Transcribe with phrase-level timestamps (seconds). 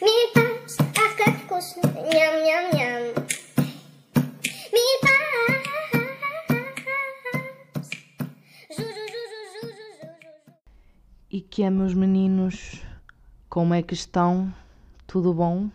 [0.00, 1.76] Mi paz, afkakus,
[2.12, 3.04] nham nham nham.
[4.74, 5.26] Mi paz.
[8.76, 10.30] Ju, ju, ju, ju, ju, ju, ju, ju.
[11.30, 12.82] E que é, meus meninos,
[13.48, 14.52] como é que estão?
[15.06, 15.70] Tudo bom?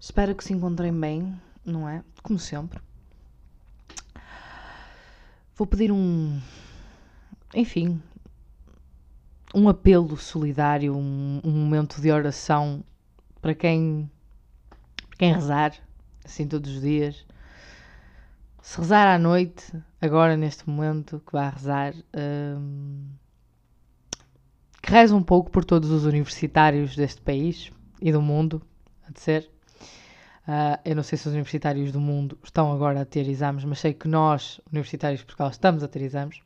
[0.00, 2.02] Espero que se encontrem bem, não é?
[2.22, 2.80] Como sempre.
[5.56, 6.40] Vou pedir um.
[7.54, 8.02] Enfim.
[9.54, 12.82] Um apelo solidário, um, um momento de oração
[13.40, 14.10] para quem.
[15.08, 15.72] para quem rezar,
[16.24, 17.24] assim todos os dias.
[18.60, 21.94] Se rezar à noite, agora neste momento que vai rezar,
[22.58, 23.06] hum,
[24.82, 28.62] que reze um pouco por todos os universitários deste país e do mundo,
[29.06, 29.50] a de ser.
[30.46, 33.78] Ah, eu não sei se os universitários do mundo estão agora a ter exames, mas
[33.78, 36.40] sei que nós, universitários de Portugal, estamos a ter exames.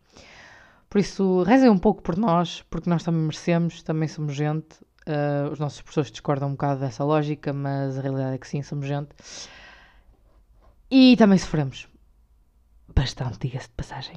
[0.88, 4.76] Por isso, rezem um pouco por nós, porque nós também merecemos, também somos gente.
[5.06, 8.62] Ah, os nossos professores discordam um bocado dessa lógica, mas a realidade é que sim,
[8.62, 9.08] somos gente.
[10.90, 11.88] E também sofremos.
[12.94, 14.16] Bastante, diga-se de passagem.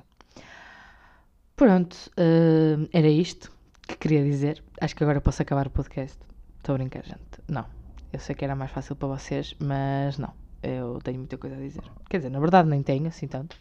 [1.55, 3.52] Pronto, ah, era isto
[3.88, 4.63] que queria dizer.
[4.80, 6.19] Acho que agora posso acabar o podcast.
[6.58, 7.41] Estou a brincar, gente.
[7.50, 7.66] Não.
[8.13, 10.33] Eu sei que era mais fácil para vocês, mas não.
[10.63, 11.83] Eu tenho muita coisa a dizer.
[12.09, 13.58] Quer dizer, na verdade nem tenho, assim tanto.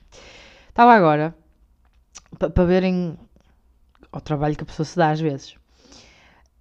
[0.69, 1.35] Estava agora
[2.39, 3.19] pa- para verem
[4.13, 5.55] o trabalho que a pessoa se dá às vezes.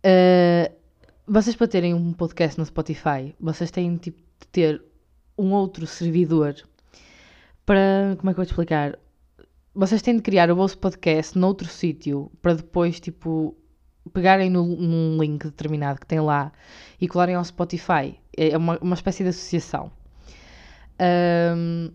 [0.06, 0.73] Uh,
[1.28, 4.83] vocês para terem um podcast no Spotify, vocês têm tipo de ter
[5.38, 6.56] um outro servidor
[7.66, 8.16] para.
[8.17, 8.97] Como é que eu vou te explicar?
[9.75, 13.56] Vocês têm de criar o vosso podcast noutro sítio para depois, tipo,
[14.11, 16.52] pegarem no, num link determinado que tem lá
[17.00, 18.19] e colarem ao Spotify.
[18.36, 19.91] É uma, uma espécie de associação.
[21.00, 21.91] Ahm,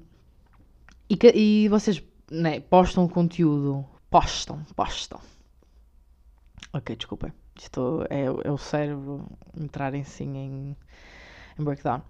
[1.11, 3.85] e, e vocês né, postam conteúdo.
[4.11, 5.21] Postam, postam.
[6.73, 7.33] Ok, desculpem.
[7.57, 10.77] Isto é, é o cérebro entrar em em,
[11.59, 12.03] em breakdown.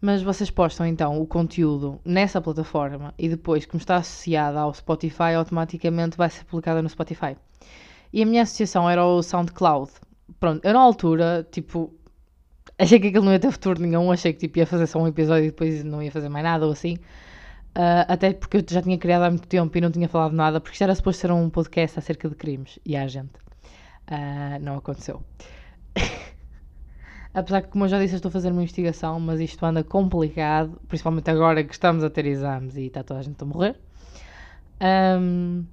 [0.00, 5.34] Mas vocês postam então o conteúdo nessa plataforma e depois, como está associada ao Spotify,
[5.36, 7.36] automaticamente vai ser publicada no Spotify.
[8.12, 9.90] E a minha associação era o SoundCloud.
[10.38, 11.92] Pronto, eu na altura, tipo,
[12.78, 15.08] achei que aquilo não ia ter futuro nenhum, achei que tipo, ia fazer só um
[15.08, 16.96] episódio e depois não ia fazer mais nada ou assim.
[17.80, 20.60] Ah, até porque eu já tinha criado há muito tempo e não tinha falado nada,
[20.60, 22.76] porque isto era suposto ser um podcast acerca de crimes.
[22.84, 23.30] E há gente.
[24.08, 25.22] Ah, não aconteceu.
[27.32, 29.84] Apesar que, como eu já disse, eu estou a fazer uma investigação, mas isto anda
[29.84, 33.76] complicado, principalmente agora que estamos a ter exames e está toda a gente a morrer.
[34.80, 35.64] Ahm,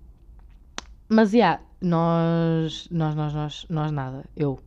[1.09, 4.59] mas, já, nós, nós, nós, nós, nós nada, eu.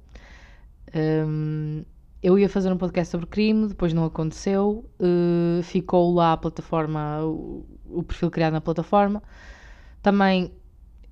[0.93, 1.85] Ahm,
[2.23, 7.25] eu ia fazer um podcast sobre crime, depois não aconteceu, eh, ficou lá a plataforma,
[7.25, 9.23] o, o perfil criado na plataforma.
[10.03, 10.53] Também,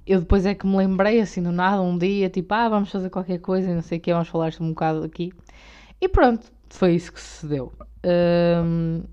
[0.07, 3.11] eu depois é que me lembrei, assim, do nada, um dia, tipo, ah, vamos fazer
[3.11, 5.33] qualquer coisa e não sei o que, vamos falar isto um bocado aqui.
[6.01, 7.73] E pronto, foi isso que se deu.
[8.05, 9.05] Ahm,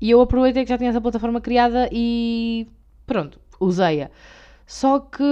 [0.00, 2.66] e eu aproveitei que já tinha essa plataforma criada e
[3.06, 4.10] pronto, usei-a.
[4.66, 5.24] Só que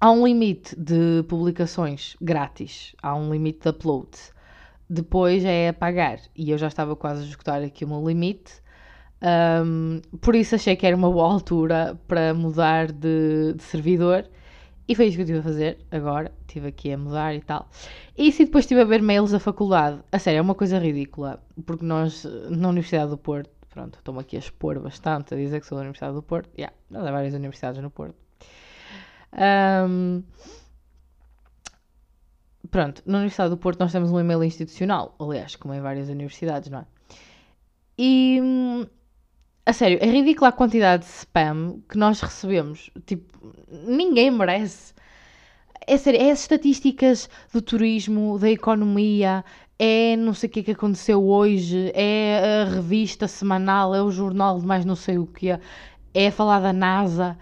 [0.00, 4.10] há um limite de publicações grátis, há um limite de upload.
[4.94, 6.20] Depois é a pagar.
[6.36, 8.62] E eu já estava quase a esgotar aqui o meu limite.
[9.20, 14.24] Ahm, por isso achei que era uma boa altura para mudar de, de servidor.
[14.86, 16.30] E foi isso que eu estive a fazer agora.
[16.46, 17.68] Estive aqui a mudar e tal.
[18.16, 20.00] E se depois estive a ver mails da faculdade?
[20.12, 21.42] A sério, é uma coisa ridícula.
[21.66, 25.66] Porque nós, na Universidade do Porto, pronto, estou-me aqui a expor bastante, a dizer que
[25.66, 26.48] sou da Universidade do Porto.
[26.56, 28.14] Yeah, há várias universidades no Porto.
[29.32, 30.22] Ahm,
[32.74, 35.14] pronto, na Universidade do Porto nós temos um e-mail institucional.
[35.20, 36.86] Aliás, como em várias universidades, não é?
[37.96, 38.84] E hum,
[39.64, 42.90] a sério, é ridícula a quantidade de spam que nós recebemos.
[43.06, 43.54] Tipo,
[43.86, 44.92] ninguém merece.
[45.86, 49.44] É sério, é as estatísticas do turismo, da economia,
[49.78, 54.10] é não sei o que é que aconteceu hoje, é a revista semanal, é o
[54.10, 55.56] jornal de mais não sei o que,
[56.12, 57.38] é falar da NASA,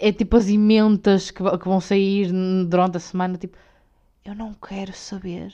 [0.00, 2.32] é tipo as ementas que, que vão sair
[2.66, 3.36] durante a semana.
[3.36, 3.58] Tipo,
[4.30, 5.52] eu não quero saber.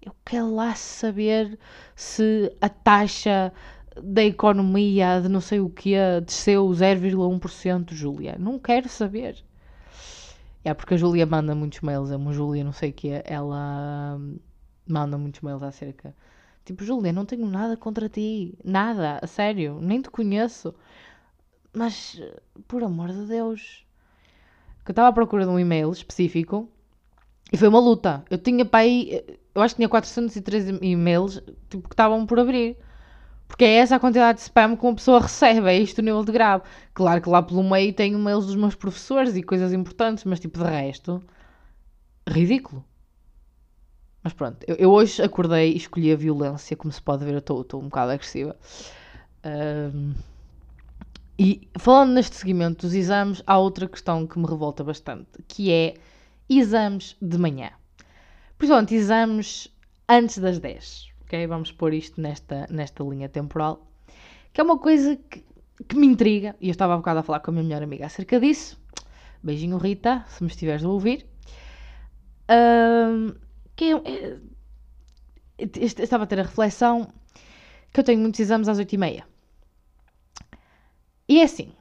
[0.00, 1.58] Eu quero lá saber
[1.96, 3.52] se a taxa
[4.00, 5.94] da economia de não sei o que
[6.24, 8.36] desceu 0,1%, Júlia.
[8.38, 9.44] Não quero saber.
[10.64, 14.18] É porque a Júlia manda muitos mails, é uma Júlia, não sei o que ela
[14.86, 16.14] manda muitos mails acerca.
[16.64, 20.74] Tipo, Júlia, não tenho nada contra ti, nada, a sério, nem te conheço.
[21.72, 22.20] Mas,
[22.68, 23.84] por amor de Deus,
[24.84, 26.70] que eu estava à procura de um e-mail específico
[27.52, 28.24] e foi uma luta.
[28.30, 29.24] Eu tinha para aí,
[29.54, 32.76] eu acho que tinha 413 e-mails tipo, que estavam por abrir.
[33.46, 36.22] Porque é essa a quantidade de spam que uma pessoa recebe, é isto o nível
[36.22, 36.64] de grave.
[36.92, 40.58] Claro que lá pelo meio tem e-mails dos meus professores e coisas importantes, mas tipo
[40.58, 41.22] de resto,
[42.28, 42.84] ridículo.
[44.22, 47.38] Mas pronto, eu, eu hoje acordei e escolhi a violência, como se pode ver, eu
[47.38, 48.54] estou um bocado agressiva.
[49.42, 50.12] Ahm,
[51.38, 55.94] e falando neste seguimento dos exames, há outra questão que me revolta bastante, que é
[56.48, 57.70] exames de manhã.
[58.56, 59.68] Principalmente exames
[60.08, 61.08] antes das 10.
[61.22, 61.46] Ok?
[61.46, 63.86] Vamos pôr isto nesta, nesta linha temporal.
[64.52, 65.44] Que é uma coisa que,
[65.86, 66.56] que me intriga.
[66.60, 68.80] E eu estava há bocado a falar com a minha melhor amiga acerca disso.
[69.42, 71.26] Beijinho, Rita, se me estiveres a ouvir.
[72.48, 73.34] Ahm,
[73.76, 74.38] que é, é-
[75.58, 77.12] este- estava a ter a reflexão
[77.92, 79.24] que eu tenho muitos exames às 8h30.
[81.28, 81.72] E é assim,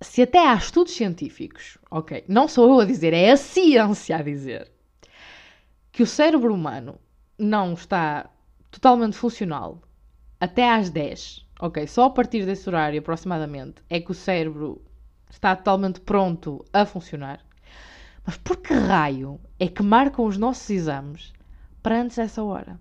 [0.00, 4.22] se até há estudos científicos, ok, não sou eu a dizer, é a ciência a
[4.22, 4.70] dizer,
[5.92, 6.98] que o cérebro humano
[7.38, 8.30] não está
[8.70, 9.82] totalmente funcional
[10.40, 14.82] até às 10, ok, só a partir desse horário aproximadamente é que o cérebro
[15.30, 17.44] está totalmente pronto a funcionar.
[18.24, 21.32] Mas por que raio é que marcam os nossos exames
[21.82, 22.80] para antes dessa hora?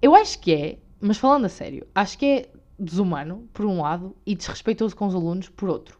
[0.00, 2.48] Eu acho que é, mas falando a sério, acho que é
[2.78, 5.98] desumano, por um lado, e desrespeitoso com os alunos, por outro.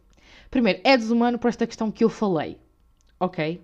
[0.49, 2.59] Primeiro, é desumano por esta questão que eu falei,
[3.19, 3.61] ok?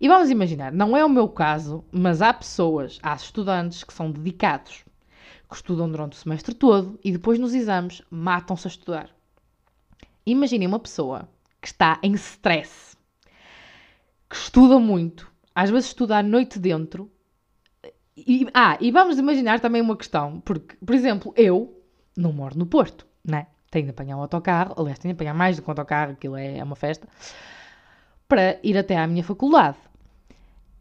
[0.00, 4.10] E vamos imaginar, não é o meu caso, mas há pessoas, há estudantes que são
[4.10, 4.84] dedicados,
[5.48, 9.10] que estudam durante o semestre todo e depois nos exames matam-se a estudar.
[10.24, 11.28] Imaginem uma pessoa
[11.60, 12.96] que está em stress,
[14.28, 17.10] que estuda muito, às vezes estuda à noite dentro.
[18.16, 21.79] E, ah, e vamos imaginar também uma questão, porque, por exemplo, eu
[22.20, 23.46] não moro no Porto, né?
[23.70, 26.36] Tenho de apanhar um autocarro, aliás, tenho de apanhar mais do que um autocarro, aquilo
[26.36, 27.08] é, é uma festa,
[28.28, 29.76] para ir até à minha faculdade.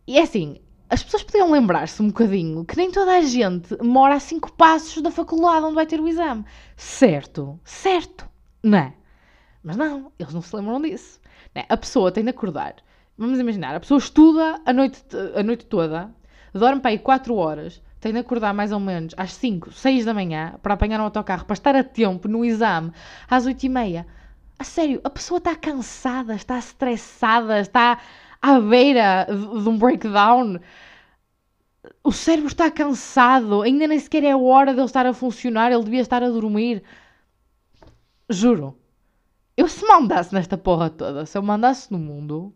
[0.08, 0.60] E é assim,
[0.90, 5.02] as pessoas podiam lembrar-se um bocadinho que nem toda a gente mora a cinco passos
[5.04, 6.44] da faculdade onde vai ter o exame.
[6.76, 8.28] Certo, certo,
[8.64, 8.94] não é?
[9.64, 11.20] Mas não, eles não se lembram disso.
[11.54, 11.66] né?
[11.70, 12.76] A pessoa tem de acordar.
[13.18, 15.04] Vamos imaginar, a pessoa estuda a noite,
[15.36, 16.10] a noite toda,
[16.54, 20.14] dorme para aí 4 horas, tem de acordar mais ou menos às 5, 6 da
[20.14, 22.92] manhã para apanhar um autocarro, para estar a tempo no exame
[23.30, 24.08] às 8 e meia.
[24.58, 28.00] A sério, a pessoa está cansada, está estressada, está
[28.42, 30.60] à beira de de um breakdown.
[32.04, 35.84] O cérebro está cansado, ainda nem sequer é a hora dele estar a funcionar, ele
[35.84, 36.84] devia estar a dormir.
[38.30, 38.78] Juro.
[39.58, 42.54] Eu se mandasse nesta porra toda, se eu mandasse no mundo,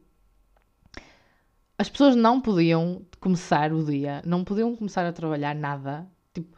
[1.84, 6.58] as pessoas não podiam começar o dia, não podiam começar a trabalhar nada, tipo,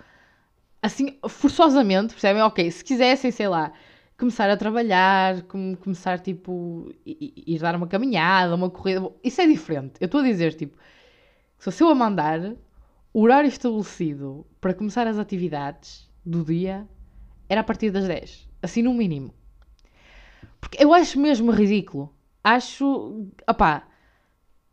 [0.80, 2.44] assim, forçosamente, percebem?
[2.44, 3.74] Ok, se quisessem, sei lá,
[4.20, 9.94] começar a trabalhar, com- começar, tipo, ir dar uma caminhada, uma corrida, isso é diferente.
[10.00, 10.78] Eu estou a dizer, tipo,
[11.58, 12.54] se eu a mandar,
[13.12, 16.88] o horário estabelecido para começar as atividades do dia
[17.50, 19.34] era a partir das 10, assim no mínimo.
[20.62, 22.14] Porque eu acho mesmo ridículo.
[22.44, 23.88] Acho, opá,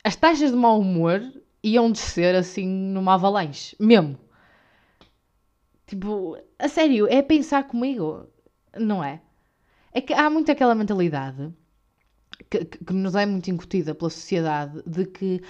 [0.05, 1.21] as taxas de mau humor
[1.63, 4.19] iam descer assim numa avalanche, mesmo.
[5.87, 8.27] Tipo, a sério, é pensar comigo,
[8.79, 9.21] não é?
[9.93, 11.53] É que há muito aquela mentalidade
[12.51, 15.43] que, que- nos é muito incutida pela sociedade de que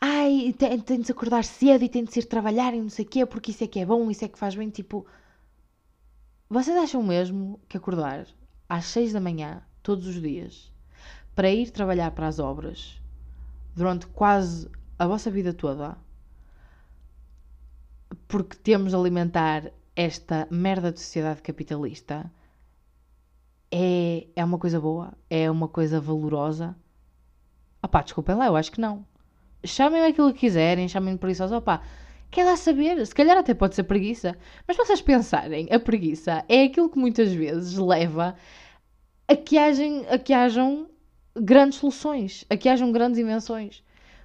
[0.00, 2.88] ai, tem, tem de se acordar cedo e tem de se ir trabalhar e não
[2.90, 4.70] sei o quê, porque isso é que é bom, isso é que faz bem.
[4.70, 5.06] Tipo,
[6.50, 8.26] vocês acham mesmo que acordar
[8.68, 10.70] às 6 da manhã, todos os dias,
[11.34, 12.99] para ir trabalhar para as obras
[13.80, 14.68] durante quase
[14.98, 15.96] a vossa vida toda,
[18.28, 22.30] porque temos de alimentar esta merda de sociedade capitalista,
[23.72, 25.14] é, é uma coisa boa?
[25.30, 26.76] É uma coisa valorosa?
[27.82, 29.06] Opá, desculpem lá, eu acho que não.
[29.64, 31.82] Chamem aquilo que quiserem, chamem-me preguiçosa, opá,
[32.30, 34.36] quer lá saber, se calhar até pode ser preguiça.
[34.68, 38.36] Mas vocês pensarem, a preguiça é aquilo que muitas vezes leva
[39.26, 40.90] a que, hajem, a que hajam
[41.36, 43.82] grandes soluções, a que hajam grandes invenções.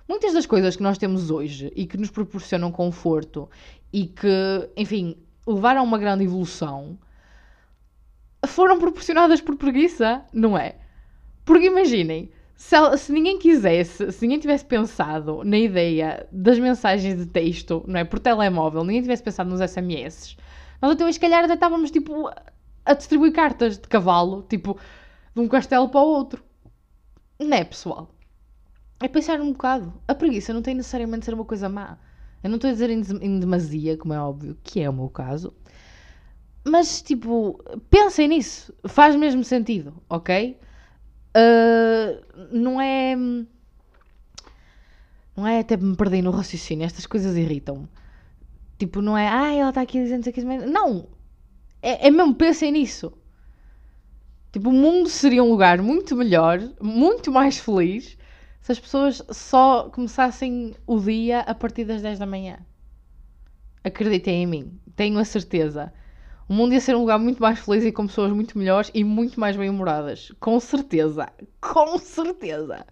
[0.07, 3.49] Muitas das coisas que nós temos hoje e que nos proporcionam conforto
[3.91, 6.97] e que, enfim, levaram a uma grande evolução
[8.45, 10.75] foram proporcionadas por preguiça, não é?
[11.43, 17.25] Porque imaginem, se, se ninguém quisesse, se ninguém tivesse pensado na ideia das mensagens de
[17.25, 18.03] texto, não é?
[18.03, 20.37] Por telemóvel, ninguém tivesse pensado nos SMS,
[20.81, 22.29] nós até hoje, se calhar, até estávamos tipo
[22.85, 24.77] a distribuir cartas de cavalo, tipo,
[25.33, 26.44] de um castelo para o outro.
[27.39, 28.13] Não é, pessoal?
[29.01, 29.93] É pensar um bocado.
[30.07, 31.97] A preguiça não tem necessariamente de ser uma coisa má.
[32.43, 35.53] Eu não estou a dizer em demasia, como é óbvio, que é o meu caso.
[36.63, 38.73] Mas, tipo, pensem nisso.
[38.87, 40.59] Faz mesmo sentido, ok?
[41.35, 43.15] Uh, não é.
[45.35, 46.85] Não é até me perder no raciocínio.
[46.85, 47.87] Estas coisas irritam-me.
[48.79, 49.27] Tipo, não é.
[49.27, 50.43] Ah, ela está aqui dizendo isso aqui.
[50.43, 51.07] Não!
[51.81, 53.13] É, é mesmo, pensem nisso.
[54.55, 58.17] Tipo, o mundo seria um lugar muito melhor, muito mais feliz,
[58.61, 62.59] se as pessoas só começassem o dia a partir das 10 da manhã.
[63.83, 65.91] Acreditem em mim, tenho a certeza.
[66.47, 69.03] O mundo ia ser um lugar muito mais feliz e com pessoas muito melhores e
[69.03, 70.31] muito mais bem-humoradas.
[70.39, 71.27] Com certeza.
[71.59, 72.85] Com certeza.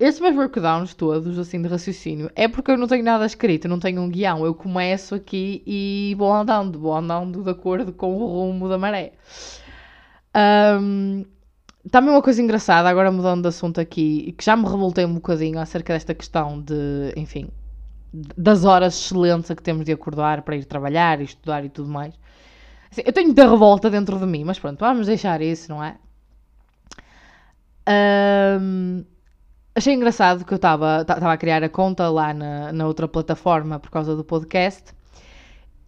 [0.00, 3.78] Estes meus workdowns todos, assim, de raciocínio, é porque eu não tenho nada escrito, não
[3.78, 4.44] tenho um guião.
[4.44, 9.12] Eu começo aqui e vou andando, vou andando de acordo com o rumo da maré.
[10.34, 11.24] Um,
[11.90, 15.58] também uma coisa engraçada, agora mudando de assunto aqui, que já me revoltei um bocadinho
[15.58, 17.48] acerca desta questão de, enfim,
[18.12, 21.88] das horas excelentes a que temos de acordar para ir trabalhar e estudar e tudo
[21.88, 22.14] mais.
[22.90, 25.96] Assim, eu tenho muita revolta dentro de mim, mas pronto, vamos deixar isso, não é?
[28.60, 29.04] Um,
[29.74, 33.90] achei engraçado que eu estava a criar a conta lá na, na outra plataforma por
[33.90, 34.94] causa do podcast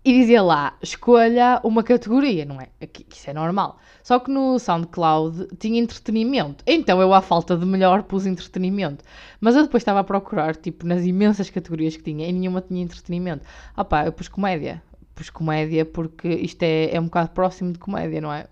[0.04, 2.68] e dizia lá, escolha uma categoria, não é?
[2.86, 3.78] Que, isso é normal.
[4.02, 6.62] Só que no SoundCloud tinha entretenimento.
[6.66, 9.02] Então eu, à falta de melhor, pus entretenimento.
[9.40, 12.82] Mas eu depois estava a procurar, tipo, nas imensas categorias que tinha, e nenhuma tinha
[12.82, 13.46] entretenimento.
[13.74, 14.82] Ah pá, eu pus comédia.
[15.14, 18.46] Pus comédia porque isto é, é um bocado próximo de comédia, não é?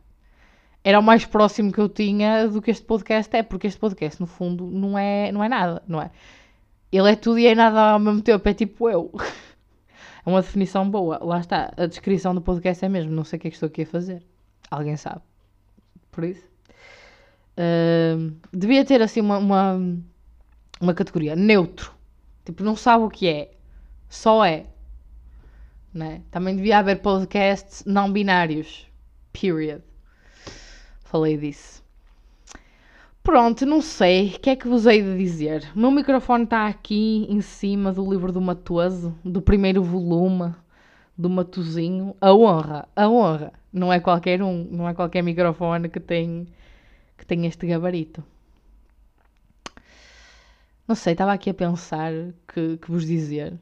[0.83, 4.19] Era o mais próximo que eu tinha do que este podcast é, porque este podcast,
[4.21, 6.11] no fundo, não é, não é nada, não é?
[6.91, 9.13] Ele é tudo e é nada ao mesmo tempo, é tipo eu.
[10.25, 11.19] É uma definição boa.
[11.23, 11.73] Lá está.
[11.77, 13.13] A descrição do podcast é mesmo.
[13.13, 14.23] Não sei o que é que estou aqui a fazer.
[14.71, 15.21] Alguém sabe.
[16.11, 16.45] Por isso.
[17.53, 19.81] Uh, devia ter assim uma, uma,
[20.81, 21.35] uma, categoria.
[21.35, 21.93] Neutro.
[22.45, 23.51] Tipo, não sabe o que é.
[24.09, 24.67] Só é.
[25.93, 26.23] Né?
[26.31, 28.87] Também devia haver podcasts não binários.
[29.33, 29.83] Period.
[31.05, 31.82] Falei disso.
[33.23, 34.35] Pronto, não sei.
[34.37, 35.71] O que é que vos hei de dizer?
[35.77, 40.53] O meu microfone está aqui em cima do livro do Matoso, do primeiro volume
[41.17, 42.17] do Matozinho.
[42.21, 43.53] A honra, a honra.
[43.73, 46.49] Não é qualquer um, não é qualquer microfone que tem,
[47.17, 48.25] que tem este gabarito.
[50.87, 52.13] Não sei, estava aqui a pensar
[52.53, 53.55] que, que vos dizer.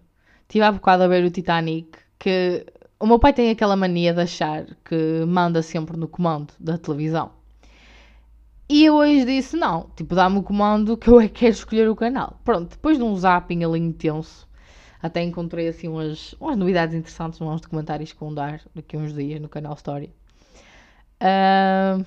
[0.42, 2.66] Estive há bocado a ver o Titanic, que
[2.98, 7.39] o meu pai tem aquela mania de achar que manda sempre no comando da televisão.
[8.70, 11.90] E eu hoje disse: não, tipo, dá-me o comando que eu é que quero escolher
[11.90, 12.40] o canal.
[12.44, 14.48] Pronto, depois de um zapping ali intenso,
[15.02, 19.12] até encontrei assim umas, umas novidades interessantes, uns documentários que vão dar daqui a uns
[19.12, 20.14] dias no canal Story.
[21.20, 22.06] Uh,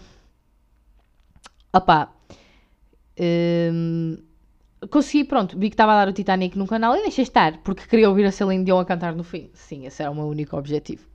[1.73, 2.13] opá,
[4.89, 7.85] consegui, pronto, vi que estava a dar o Titanic no canal e deixei estar, porque
[7.85, 9.49] queria ouvir a Celine Dion a cantar no fim.
[9.53, 11.05] Sim, esse era o meu único objetivo.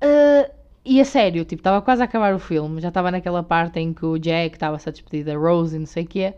[0.00, 0.57] Uh,
[0.90, 3.92] e a sério, tipo, estava quase a acabar o filme, já estava naquela parte em
[3.92, 6.34] que o Jack estava-se a despedir da Rose e não sei o quê.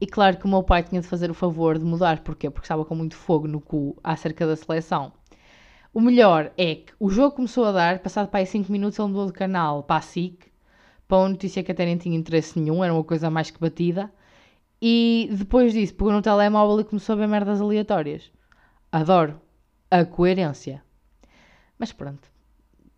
[0.00, 2.50] E claro que o meu pai tinha de fazer o favor de mudar, porquê?
[2.50, 5.12] Porque estava com muito fogo no cu acerca da seleção.
[5.94, 9.08] O melhor é que o jogo começou a dar, passado para aí 5 minutos ele
[9.08, 10.50] mudou de canal para a SIC,
[11.06, 14.12] para uma notícia que até nem tinha interesse nenhum, era uma coisa mais que batida.
[14.82, 18.28] E depois disso pegou no telemóvel e começou a ver merdas aleatórias.
[18.90, 19.40] Adoro
[19.88, 20.82] a coerência.
[21.78, 22.35] Mas pronto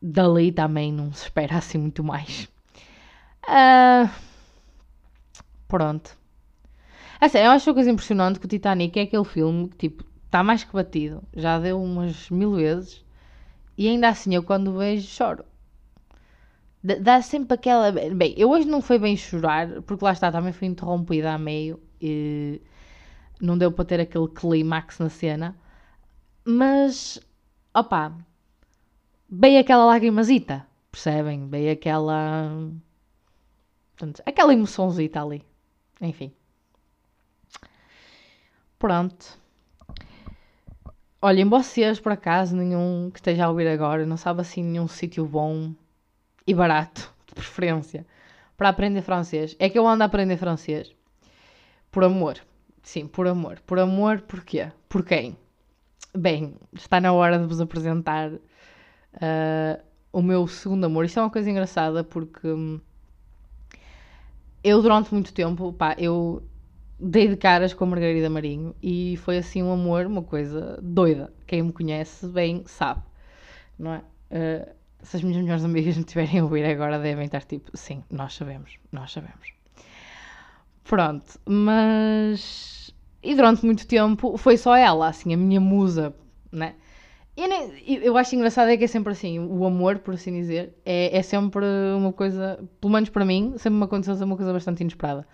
[0.01, 2.49] dali também não se espera assim muito mais.
[3.45, 4.09] Uh,
[5.67, 6.17] pronto.
[7.21, 10.43] Assim, eu acho uma coisa impressionante que o Titanic é aquele filme que, tipo, está
[10.43, 11.23] mais que batido.
[11.35, 13.05] Já deu umas mil vezes.
[13.77, 15.45] E ainda assim, eu quando vejo, choro.
[16.83, 17.91] Dá sempre aquela...
[17.91, 21.81] Bem, eu hoje não foi bem chorar, porque lá está, também fui interrompida a meio.
[22.01, 22.63] E
[23.41, 25.57] não deu para ter aquele clímax na cena.
[26.45, 27.21] Mas,
[27.75, 28.13] opá,
[29.29, 31.49] veio aquela lagrimazita, percebem?
[31.49, 32.51] Veio aquela.
[33.97, 35.45] Portanto, aquela emoçãozita ali.
[36.01, 36.33] Enfim.
[38.79, 39.39] Pronto.
[41.21, 45.27] Olhem, vocês, por acaso, nenhum que esteja a ouvir agora, não sabe assim nenhum sítio
[45.27, 45.75] bom
[46.47, 48.07] e barato, de preferência,
[48.57, 49.57] para aprender francês.
[49.59, 50.95] É que eu ando a aprender francês
[51.91, 52.39] por amor.
[52.85, 53.61] Sim, por amor.
[53.67, 54.71] Por amor, porquê?
[54.89, 55.37] Por quem?
[56.17, 58.31] Bem, está na hora de vos apresentar
[59.15, 61.05] uh, o meu segundo amor.
[61.05, 62.81] Isto é uma coisa engraçada porque hum,
[64.63, 66.43] eu durante muito tempo, pá, eu
[66.99, 71.33] dei de caras com a Margarida Marinho e foi assim um amor, uma coisa doida.
[71.47, 73.03] Quem me conhece bem sabe,
[73.79, 74.03] não é?
[74.31, 78.03] Uh, se as minhas melhores amigas me tiverem a ouvir agora devem estar tipo, sim,
[78.11, 79.53] nós sabemos, nós sabemos.
[80.85, 82.95] Pronto, mas.
[83.23, 86.15] E durante muito tempo foi só ela, assim, a minha musa,
[86.51, 86.75] né?
[87.39, 90.75] Eu, nem, eu acho engraçado é que é sempre assim, o amor, por assim dizer,
[90.85, 91.65] é, é sempre
[91.97, 95.25] uma coisa, pelo menos para mim, sempre uma aconteceu uma coisa bastante inesperada.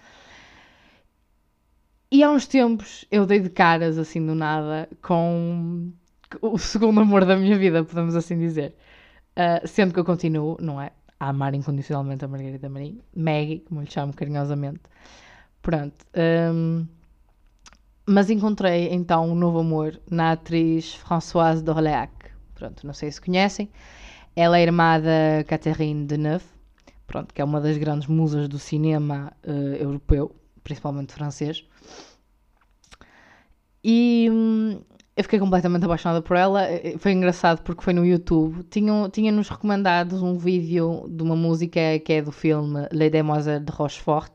[2.13, 5.91] E há uns tempos eu dei de caras, assim, do nada, com
[6.43, 8.75] o segundo amor da minha vida, podemos assim dizer.
[9.37, 10.93] Uh, sendo que eu continuo, não é?
[11.19, 14.83] A amar incondicionalmente a Margarida Marinho, Maggie, como lhe chamo carinhosamente.
[15.63, 16.05] Pronto.
[16.53, 16.87] hum,
[18.07, 22.13] mas encontrei então um novo amor na atriz Françoise d'Orléac.
[22.55, 23.69] Pronto, não sei se conhecem.
[24.37, 26.45] Ela é irmã da Catherine Deneuve,
[27.07, 31.65] pronto, que é uma das grandes musas do cinema eh, europeu, principalmente francês.
[33.83, 34.81] E hum,
[35.17, 36.65] eu fiquei completamente apaixonada por ela.
[36.65, 38.65] Eh, Foi engraçado porque foi no YouTube.
[38.71, 43.73] Tinham- Tinha-nos recomendado um vídeo de uma música que é do filme Les Demoiselles de
[43.73, 44.33] Rochefort.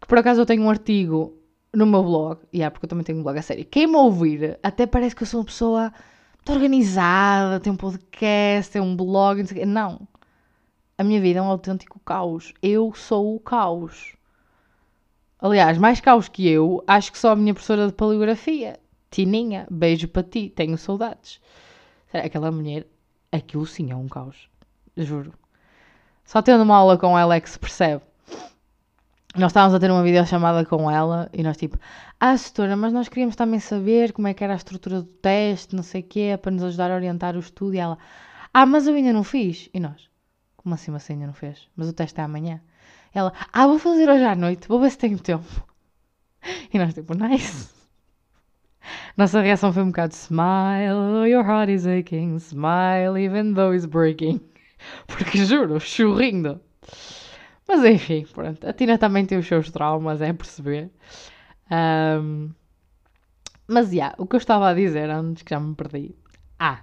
[0.00, 1.34] Que por acaso eu tenho um artigo
[1.74, 2.40] no meu blog.
[2.52, 3.64] E yeah, porque eu também tenho um blog a sério.
[3.64, 5.92] Quem me ouvir, até parece que eu sou uma pessoa
[6.36, 9.40] muito organizada, tem um podcast, tem um blog.
[9.40, 9.66] Não, sei o quê.
[9.66, 10.08] não.
[10.96, 12.54] A minha vida é um autêntico caos.
[12.62, 14.14] Eu sou o caos.
[15.40, 18.78] Aliás, mais caos que eu, acho que só a minha professora de paleografia.
[19.10, 21.40] Tininha, beijo para ti, tenho saudades.
[22.12, 22.86] Aquela mulher,
[23.30, 24.48] aquilo sim é um caos.
[24.96, 25.34] Juro.
[26.24, 28.02] Só tendo uma aula com ela é que se percebe.
[29.36, 31.76] Nós estávamos a ter uma videochamada com ela e nós tipo,
[32.20, 35.74] ah, setora, mas nós queríamos também saber como é que era a estrutura do teste,
[35.74, 37.74] não sei o quê, para nos ajudar a orientar o estudo.
[37.74, 37.98] E ela,
[38.52, 39.68] ah, mas eu ainda não fiz.
[39.74, 40.08] E nós,
[40.56, 41.68] como assim você ainda não fez?
[41.74, 42.60] Mas o teste é amanhã.
[43.12, 45.44] Ela, ah, vou fazer hoje à noite, vou ver se tenho tempo.
[46.72, 47.70] E nós tipo, nice.
[49.16, 54.40] Nossa reação foi um bocado smile, your heart is aching, smile even though it's breaking.
[55.08, 56.60] Porque juro, churrindo.
[57.68, 58.66] Mas enfim, pronto.
[58.66, 60.90] A Tina também tem os seus traumas, é perceber.
[61.70, 62.50] Ahm,
[63.66, 66.14] mas, já, o que eu estava a dizer antes, que já me perdi.
[66.58, 66.82] Ah,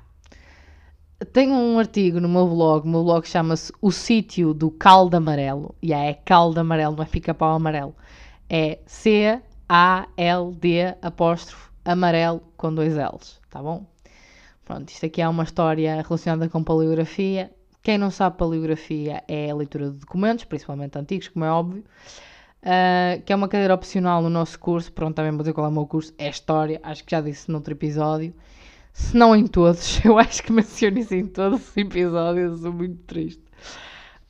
[1.34, 5.76] tenho um artigo no meu blog, o meu blog chama-se O Sítio do Caldo Amarelo.
[5.82, 7.96] E é caldo amarelo, não é pica-pau amarelo.
[8.50, 9.42] É C-A-L-D
[11.02, 13.86] apóstrofo amarelo com dois L's, tá bom?
[14.66, 17.52] Pronto, isto aqui é uma história relacionada com paleografia.
[17.82, 21.84] Quem não sabe paleografia é a leitura de documentos, principalmente antigos, como é óbvio.
[22.62, 24.92] Uh, que é uma cadeira opcional no nosso curso.
[24.92, 26.14] Pronto, também vou dizer qual é o meu curso.
[26.18, 28.34] É História, acho que já disse noutro episódio.
[28.94, 33.02] Se não em todos, eu acho que menciono isso em todos os episódios, sou muito
[33.04, 33.44] triste.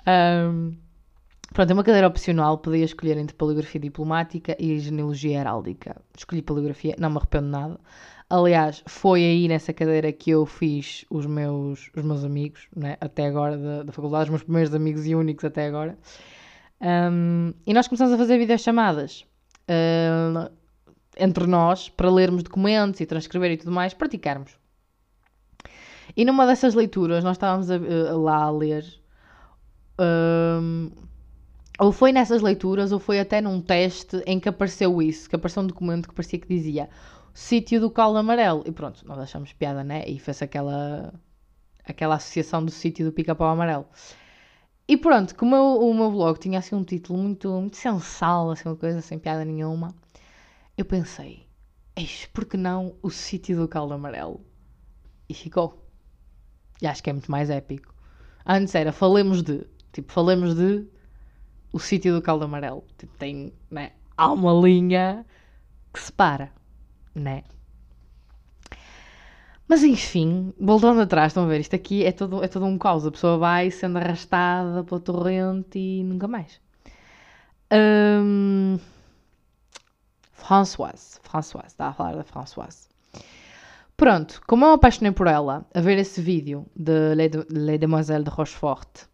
[0.07, 0.77] Um,
[1.53, 6.01] pronto, é uma cadeira opcional, podia escolher entre paleografia diplomática e genealogia heráldica.
[6.17, 7.79] Escolhi paleografia, não me arrependo nada.
[8.33, 12.95] Aliás, foi aí nessa cadeira que eu fiz os meus, os meus amigos, né?
[13.01, 15.97] até agora, da, da faculdade, os meus primeiros amigos e únicos até agora.
[16.81, 19.25] Um, e nós começamos a fazer videochamadas
[19.69, 20.49] uh,
[21.17, 24.57] entre nós para lermos documentos e transcrever e tudo mais, praticarmos.
[26.15, 28.85] E numa dessas leituras, nós estávamos a- a- lá a ler.
[29.99, 30.91] um,
[31.79, 35.63] ou foi nessas leituras, ou foi até num teste em que apareceu isso, que apareceu
[35.63, 36.89] um documento que parecia que dizia
[37.33, 38.63] sítio do caldo amarelo.
[38.65, 40.03] E pronto, nós achamos piada, né?
[40.07, 41.13] E fez aquela,
[41.85, 43.87] aquela associação do sítio do pica-pau amarelo.
[44.87, 48.67] E pronto, como eu- o meu blog tinha assim um título muito, muito sensal, assim,
[48.69, 49.93] uma coisa sem piada nenhuma,
[50.77, 51.47] eu pensei,
[51.95, 54.45] eis, por que não o sítio do caldo amarelo?
[55.29, 55.85] E ficou.
[56.81, 57.93] E acho que é muito mais épico.
[58.45, 60.85] Antes era falemos de, tipo, falemos de
[61.73, 62.83] o sítio do caldo amarelo.
[62.97, 65.25] Tipo, tem, né, há uma linha
[65.93, 66.51] que separa,
[67.15, 67.43] né?
[69.67, 73.05] Mas enfim, voltando atrás, estão a ver, isto aqui é todo, é todo um caos.
[73.05, 76.59] A pessoa vai sendo arrastada pela torrente e nunca mais.
[77.71, 78.77] Hum,
[80.33, 82.89] Françoise, Françoise, está a falar da Françoise.
[83.95, 87.15] Pronto, como eu apaixonei por ela, a ver esse vídeo de-
[87.49, 89.05] Les Demoiselles de Rochefort,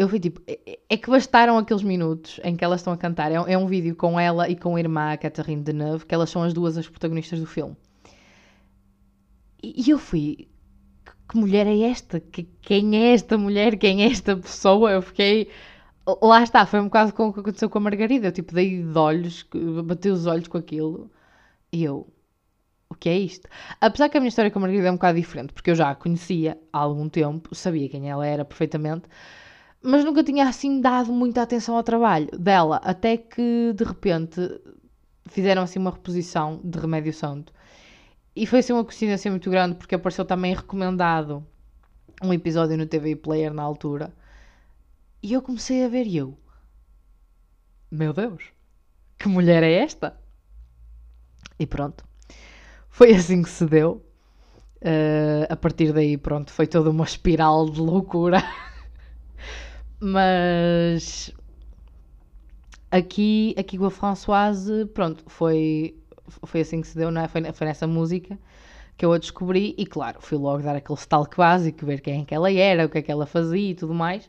[0.00, 3.30] eu fui tipo, é, é que bastaram aqueles minutos em que elas estão a cantar.
[3.32, 6.42] É, um- é vídeo com ela e com a irmã Catherine Deneuve, que elas são
[6.42, 7.76] as duas as protagonistas do filme.
[9.62, 10.48] E, eu fui,
[11.28, 12.20] que, mulher é esta?
[12.20, 13.76] Que- quem é esta mulher?
[13.78, 14.92] Quem é esta pessoa?
[14.92, 15.50] Eu fiquei.
[16.22, 18.28] Lá está, foi um bocado com o que aconteceu com a Margarida.
[18.28, 19.46] Eu tipo, dei de olhos,
[19.84, 21.10] bati os olhos com aquilo.
[21.72, 22.08] E eu,
[22.90, 23.48] o que é isto?
[23.80, 25.90] Apesar que a minha história com a Margarida é um bocado diferente, porque eu já
[25.90, 29.08] a conhecia há algum tempo, sabia quem ela era perfeitamente,
[29.82, 34.40] mas nunca tinha assim dado muita atenção ao trabalho dela, até que de repente
[35.26, 37.52] fizeram assim uma reposição de Remédio Santo.
[38.34, 41.44] E foi assim uma coincidência muito grande, porque apareceu também recomendado
[42.22, 44.12] um episódio no TV Player na altura.
[45.22, 46.36] E eu comecei a ver e eu,
[47.90, 48.44] meu Deus,
[49.18, 50.16] que mulher é esta?
[51.58, 52.04] E pronto.
[52.88, 54.04] Foi assim que se deu.
[54.82, 58.42] Uh, a partir daí, pronto, foi toda uma espiral de loucura.
[60.00, 61.32] Mas
[62.90, 65.94] aqui, aqui com a Françoise, pronto, foi,
[66.44, 67.28] foi assim que se deu, não é?
[67.28, 68.38] Foi, foi nessa música
[68.96, 72.24] que eu a descobri e, claro, fui logo dar aquele stalk básico, ver quem é
[72.24, 74.28] que ela era, o que é que ela fazia e tudo mais.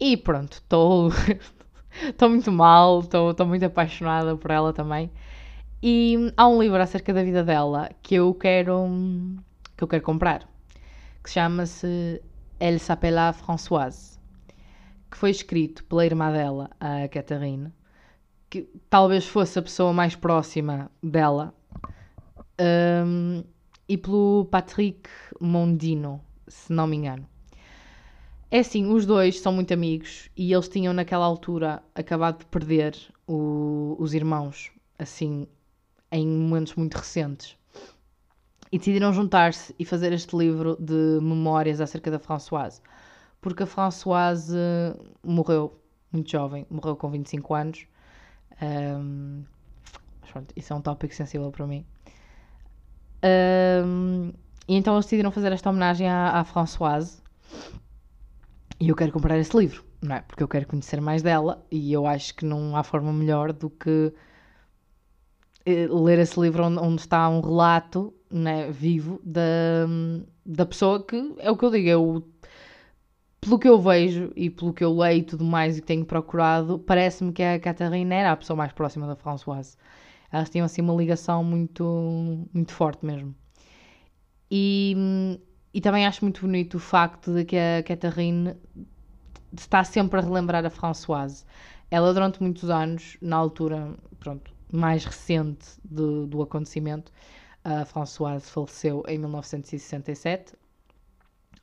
[0.00, 1.10] E pronto, estou
[2.02, 5.10] Estou muito mal, estou muito apaixonada por ela também.
[5.82, 8.86] E há um livro acerca da vida dela que eu quero
[9.76, 10.48] que eu quero comprar,
[11.22, 12.22] que chama-se
[12.60, 14.15] Elle s'appela Françoise,
[15.10, 17.72] que foi escrito pela irmã dela, a Catherine,
[18.48, 21.54] que talvez fosse a pessoa mais próxima dela,
[22.60, 23.44] um,
[23.88, 25.08] e pelo Patrick
[25.40, 27.26] Mondino, se não me engano.
[28.50, 32.96] É assim, os dois são muito amigos e eles tinham naquela altura acabado de perder
[33.26, 35.46] o, os irmãos, assim,
[36.10, 37.56] em momentos muito recentes.
[38.70, 42.80] E decidiram juntar-se e fazer este livro de memórias acerca da Françoise.
[43.46, 44.56] Porque a Françoise
[45.22, 45.80] morreu
[46.10, 47.86] muito jovem, morreu com 25 anos.
[48.60, 49.44] Um,
[50.32, 51.86] pronto, isso é um tópico sensível para mim.
[53.84, 54.32] Um,
[54.66, 57.22] e então eles decidiram fazer esta homenagem à, à Françoise.
[58.80, 60.22] E eu quero comprar esse livro, não é?
[60.22, 63.70] Porque eu quero conhecer mais dela e eu acho que não há forma melhor do
[63.70, 64.12] que
[65.64, 69.86] eh, ler esse livro onde, onde está um relato né, vivo da,
[70.44, 72.28] da pessoa que é o que eu digo, eu,
[73.40, 76.04] pelo que eu vejo e pelo que eu leio e tudo mais e que tenho
[76.04, 79.76] procurado, parece-me que a Catarina era a pessoa mais próxima da Françoise.
[80.32, 83.34] Elas tinham assim uma ligação muito, muito forte mesmo.
[84.50, 85.40] E,
[85.72, 88.54] e também acho muito bonito o facto de que a Catherine
[89.56, 91.44] está sempre a relembrar a Françoise.
[91.90, 97.12] Ela, durante muitos anos, na altura, pronto, mais recente do, do acontecimento,
[97.64, 100.54] a Françoise faleceu em 1967.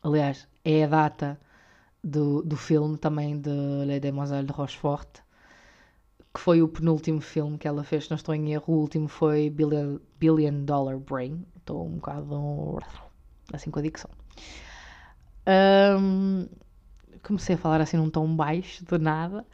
[0.02, 1.40] Aliás, é a data
[2.04, 3.50] do, do filme também de
[3.86, 5.22] Les Demoiselles de Rochefort,
[6.34, 8.74] que foi o penúltimo filme que ela fez, não estou em erro.
[8.74, 11.46] O último foi Billion, Billion Dollar Brain.
[11.56, 12.80] Estou um bocado
[13.54, 14.10] assim com a dicção.
[15.48, 16.48] Um,
[17.22, 19.46] comecei a falar assim num tom baixo, do nada.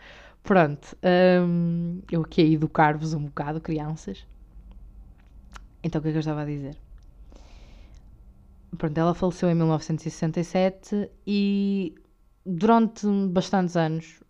[0.42, 0.98] Pronto,
[1.46, 4.26] um, eu aqui a educar-vos um bocado, crianças.
[5.84, 6.78] Então, o que é que eu estava a dizer?
[8.78, 11.94] Pronto, ela faleceu em 1967 e
[12.46, 14.24] durante bastantes anos,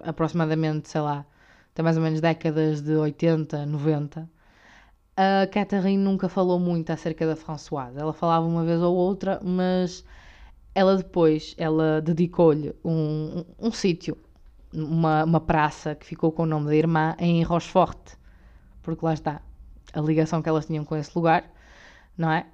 [0.00, 1.26] aproximadamente, sei lá,
[1.72, 4.28] até mais ou menos décadas de 80, 90,
[5.16, 7.98] a Catherine nunca falou muito acerca da Françoise.
[7.98, 10.04] Ela falava uma vez ou outra, mas
[10.74, 14.16] ela depois, ela dedicou-lhe um, um, um sítio
[14.72, 18.14] uma, uma praça que ficou com o nome da irmã em Rochefort,
[18.82, 19.42] porque lá está
[19.92, 21.50] a ligação que elas tinham com esse lugar,
[22.16, 22.46] não é?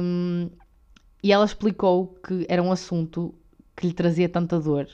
[0.00, 0.48] Um,
[1.22, 3.34] e ela explicou que era um assunto
[3.76, 4.86] que lhe trazia tanta dor,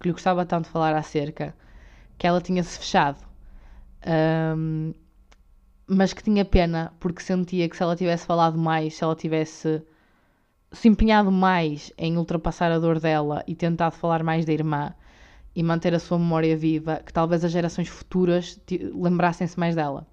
[0.00, 1.54] que lhe gostava tanto falar acerca,
[2.18, 3.18] que ela tinha-se fechado.
[4.56, 4.92] Um,
[5.86, 9.82] mas que tinha pena porque sentia que se ela tivesse falado mais, se ela tivesse
[10.72, 14.94] se empenhado mais em ultrapassar a dor dela e tentado falar mais da irmã,
[15.54, 18.58] e manter a sua memória viva, que talvez as gerações futuras
[18.94, 20.06] lembrassem-se mais dela.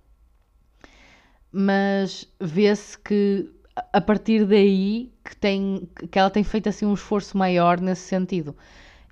[1.52, 3.50] Mas vê-se que
[3.94, 8.56] a partir daí que, tem, que ela tem feito assim um esforço maior nesse sentido.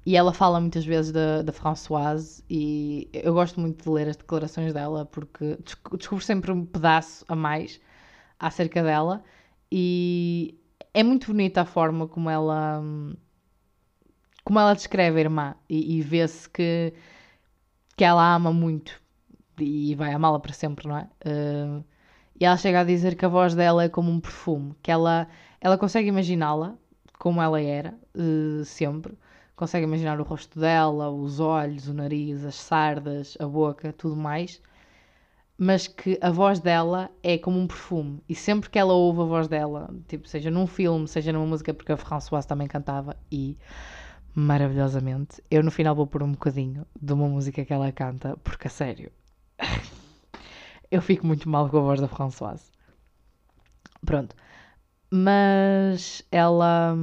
[0.05, 4.15] E ela fala muitas vezes da, da Françoise e eu gosto muito de ler as
[4.15, 5.57] declarações dela porque
[5.97, 7.81] descubro sempre um pedaço a mais
[8.39, 9.21] acerca dela
[9.69, 10.57] e
[10.93, 12.81] é muito bonita a forma como ela
[14.45, 16.93] como ela descreve a irmã e, e vê-se que,
[17.97, 19.01] que ela ama muito
[19.59, 21.09] e vai amá-la para sempre, não é?
[21.25, 21.83] Uh,
[22.39, 25.27] e ela chega a dizer que a voz dela é como um perfume, que ela,
[25.59, 26.75] ela consegue imaginá-la
[27.17, 29.17] como ela era, uh, sempre.
[29.55, 34.61] Consegue imaginar o rosto dela, os olhos, o nariz, as sardas, a boca, tudo mais.
[35.57, 38.21] Mas que a voz dela é como um perfume.
[38.29, 41.73] E sempre que ela ouve a voz dela, tipo, seja num filme, seja numa música,
[41.73, 43.57] porque a Françoise também cantava e
[44.35, 45.41] maravilhosamente.
[45.49, 48.69] Eu no final vou pôr um bocadinho de uma música que ela canta, porque a
[48.69, 49.11] sério,
[50.91, 52.71] eu fico muito mal com a voz da Françoise.
[54.05, 54.35] Pronto.
[55.09, 56.95] Mas ela.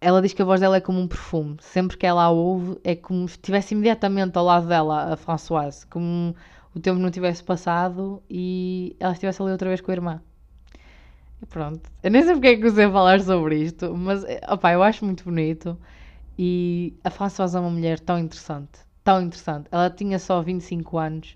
[0.00, 1.56] Ela diz que a voz dela é como um perfume.
[1.60, 5.86] Sempre que ela a ouve, é como se estivesse imediatamente ao lado dela, a Françoise.
[5.86, 6.34] Como
[6.74, 10.22] o tempo não tivesse passado e ela estivesse ali outra vez com a irmã.
[11.42, 11.90] E pronto.
[12.02, 15.04] Eu nem sei porque é que usei a falar sobre isto, mas opa, eu acho
[15.04, 15.76] muito bonito.
[16.38, 18.87] E a Françoise é uma mulher tão interessante.
[19.08, 19.68] Tão interessante.
[19.72, 21.34] Ela tinha só 25 anos,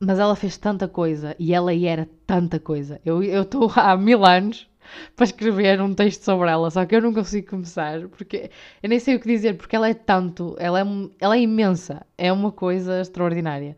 [0.00, 2.98] mas ela fez tanta coisa e ela era tanta coisa.
[3.04, 4.66] Eu estou há mil anos
[5.14, 8.50] para escrever um texto sobre ela, só que eu não consigo começar porque
[8.82, 10.84] eu nem sei o que dizer, porque ela é tanto, ela é,
[11.20, 13.76] ela é imensa, é uma coisa extraordinária.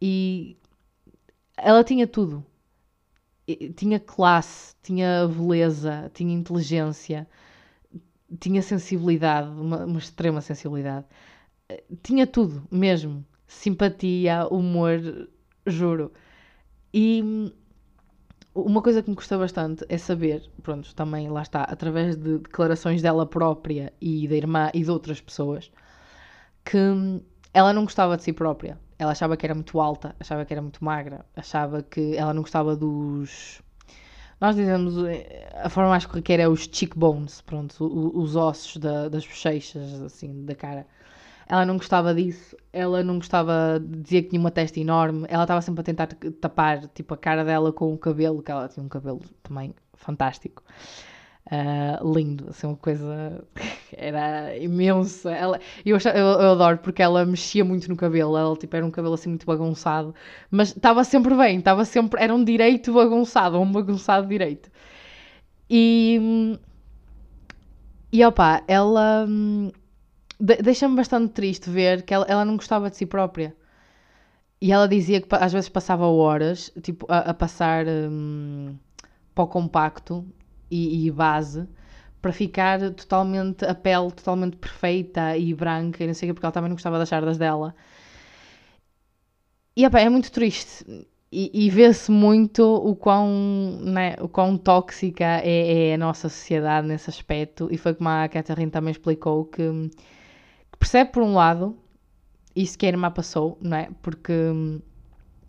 [0.00, 0.56] E
[1.56, 2.46] ela tinha tudo
[3.74, 7.26] tinha classe, tinha beleza, tinha inteligência,
[8.38, 11.06] tinha sensibilidade, uma, uma extrema sensibilidade.
[12.02, 13.24] Tinha tudo, mesmo.
[13.46, 15.28] Simpatia, humor,
[15.66, 16.12] juro.
[16.94, 17.50] E hum,
[18.54, 23.00] uma coisa que me custa bastante é saber, pronto, também lá está, através de declarações
[23.02, 25.70] dela própria e da irmã e de outras pessoas,
[26.64, 27.20] que hum,
[27.54, 28.78] ela não gostava de si própria.
[28.98, 32.42] Ela achava que era muito alta, achava que era muito magra, achava que ela não
[32.42, 33.62] gostava dos.
[34.40, 37.84] Nós dizemos eh, a forma mais corriqueira é os cheekbones, pronto,
[38.18, 40.86] os ossos da- das bochechas, assim, da cara.
[41.48, 45.62] Ela não gostava disso, ela não gostava, dizia que tinha uma testa enorme, ela estava
[45.62, 46.06] sempre a tentar
[46.40, 50.62] tapar, tipo, a cara dela com o cabelo, que ela tinha um cabelo também fantástico.
[51.50, 53.42] Ah, lindo, assim, uma coisa
[53.96, 55.30] era imensa.
[55.32, 58.84] Ela, eu, acha- eu, eu adoro porque ela mexia muito no cabelo, ela tipo, era
[58.86, 60.14] um cabelo assim muito bagunçado,
[60.50, 64.70] mas estava sempre bem, estava sempre, era um direito bagunçado, um bagunçado direito.
[65.70, 66.58] E,
[68.12, 69.70] e opá, ela hum,
[70.40, 73.54] de- deixa-me bastante triste ver que ela, ela não gostava de si própria.
[74.60, 78.74] E ela dizia que às vezes passava horas tipo, a, a passar hum,
[79.34, 80.26] para o compacto
[80.70, 81.68] e, e base
[82.22, 86.52] para ficar totalmente, a pele totalmente perfeita e branca e não sei o porque ela
[86.52, 87.74] também não gostava das sardas dela.
[89.76, 90.84] E epá, é muito triste.
[91.30, 93.28] E, e vê-se muito o quão,
[93.82, 97.68] né, o quão tóxica é, é a nossa sociedade nesse aspecto.
[97.70, 99.90] E foi como a Catherine também explicou que, que
[100.78, 101.76] percebe por um lado
[102.56, 103.90] isso que a irmã passou, não é?
[104.02, 104.80] Porque hum,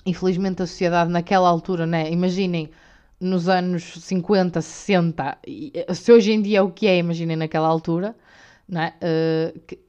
[0.05, 2.11] infelizmente a sociedade naquela altura, né?
[2.11, 2.69] Imaginem
[3.19, 7.37] nos anos 50, 60, e, eh, se hoje em dia é o que é, imaginem
[7.37, 8.15] naquela altura,
[8.67, 8.95] não é?
[9.01, 9.79] Eh, que-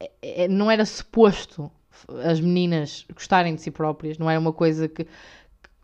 [0.00, 1.70] é- é- não era suposto
[2.24, 5.04] as meninas gostarem de si próprias, não era uma coisa que,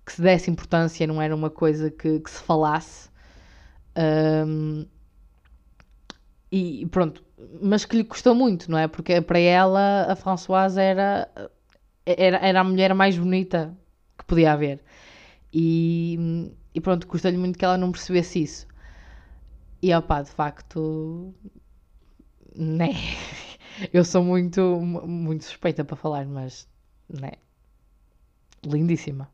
[0.07, 3.11] que se desse importância, não era uma coisa que, que se falasse.
[3.97, 4.87] Ahm,
[6.51, 7.23] e pronto,
[7.61, 8.89] mas que lhe custou muito, não é?
[8.89, 11.31] Porque para ela a Françoise era,
[12.05, 13.77] era, era a mulher mais bonita
[14.19, 14.83] que podia haver.
[15.53, 18.67] E, e pronto, custa-lhe muito que ela não percebesse isso.
[19.83, 21.35] E opá, de facto,
[22.55, 22.91] né?
[23.93, 26.69] Eu sou muito, muito suspeita para falar, mas,
[27.09, 27.33] né?
[28.65, 29.31] Lindíssima.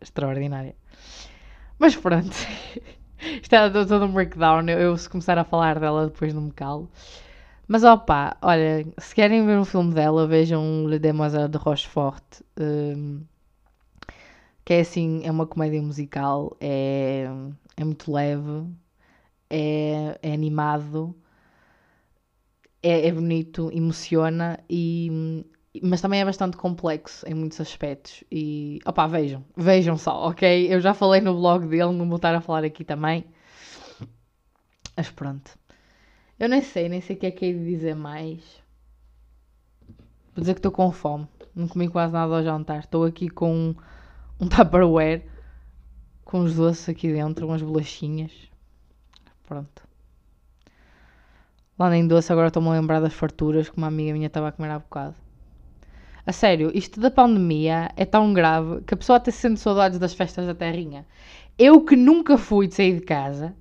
[0.00, 0.74] Extraordinária.
[1.78, 2.34] Mas pronto.
[3.42, 4.68] Isto é todo todo um breakdown.
[4.68, 6.90] Eu, eu, se começar a falar dela, depois não me calo.
[7.68, 12.24] Mas opá, olha, se querem ver um filme dela, vejam Le Demoiselle de Rochefort.
[12.58, 13.24] hum,
[14.64, 17.26] que é assim, é uma comédia musical, é,
[17.76, 18.66] é muito leve,
[19.50, 21.14] é, é animado,
[22.82, 25.44] é, é bonito, emociona, e,
[25.82, 28.24] mas também é bastante complexo em muitos aspectos.
[28.30, 30.72] E opá, vejam, vejam só, ok?
[30.72, 33.24] Eu já falei no blog dele, não vou estar a falar aqui também.
[34.96, 35.58] Mas pronto.
[36.38, 38.40] Eu nem sei, nem sei o que é que hei de dizer mais.
[40.34, 41.26] Vou dizer que estou com fome.
[41.54, 42.80] Não comi quase nada ao jantar.
[42.80, 43.74] Estou aqui com
[44.38, 45.24] um Tupperware
[46.26, 48.32] com os doces aqui dentro, umas bolachinhas.
[49.46, 49.82] Pronto.
[51.78, 54.52] Lá nem doce, agora estou-me a lembrar das farturas que uma amiga minha estava a
[54.52, 55.14] comer há bocado.
[56.26, 59.98] A sério, isto da pandemia é tão grave que a pessoa até se sente saudades
[59.98, 61.06] das festas da terrinha.
[61.56, 63.54] Eu que nunca fui de sair de casa,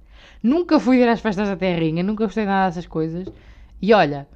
[0.46, 3.28] nunca fui ir às festas da terrinha, nunca gostei nada dessas coisas.
[3.82, 4.28] E olha,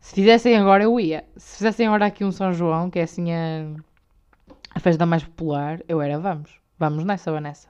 [0.00, 1.24] se fizessem agora eu ia.
[1.36, 3.66] Se fizessem agora aqui um São João, que é assim a,
[4.74, 6.60] a festa mais popular, eu era vamos.
[6.78, 7.68] Vamos nessa, Vanessa.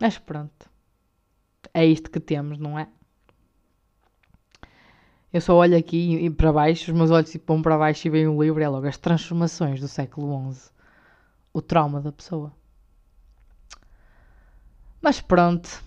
[0.00, 0.70] Mas pronto.
[1.74, 2.88] É isto que temos, não é?
[5.32, 8.10] Eu só olho aqui e para baixo, os meus olhos tipo, vão para baixo e
[8.10, 10.70] veem um livro é logo as transformações do século XI.
[11.52, 12.52] O trauma da pessoa.
[15.02, 15.84] Mas pronto.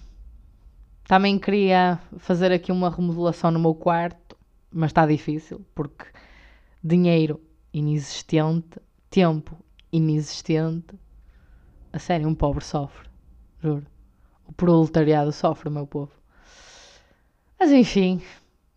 [1.10, 4.38] Também queria fazer aqui uma remodelação no meu quarto,
[4.72, 6.06] mas está difícil porque
[6.84, 7.41] dinheiro
[7.74, 9.58] inexistente, tempo
[9.91, 10.93] inexistente.
[11.91, 13.10] A sério, um pobre sofre.
[13.60, 13.88] Juro.
[14.45, 16.12] O proletariado sofre, meu povo.
[17.60, 18.22] Mas enfim,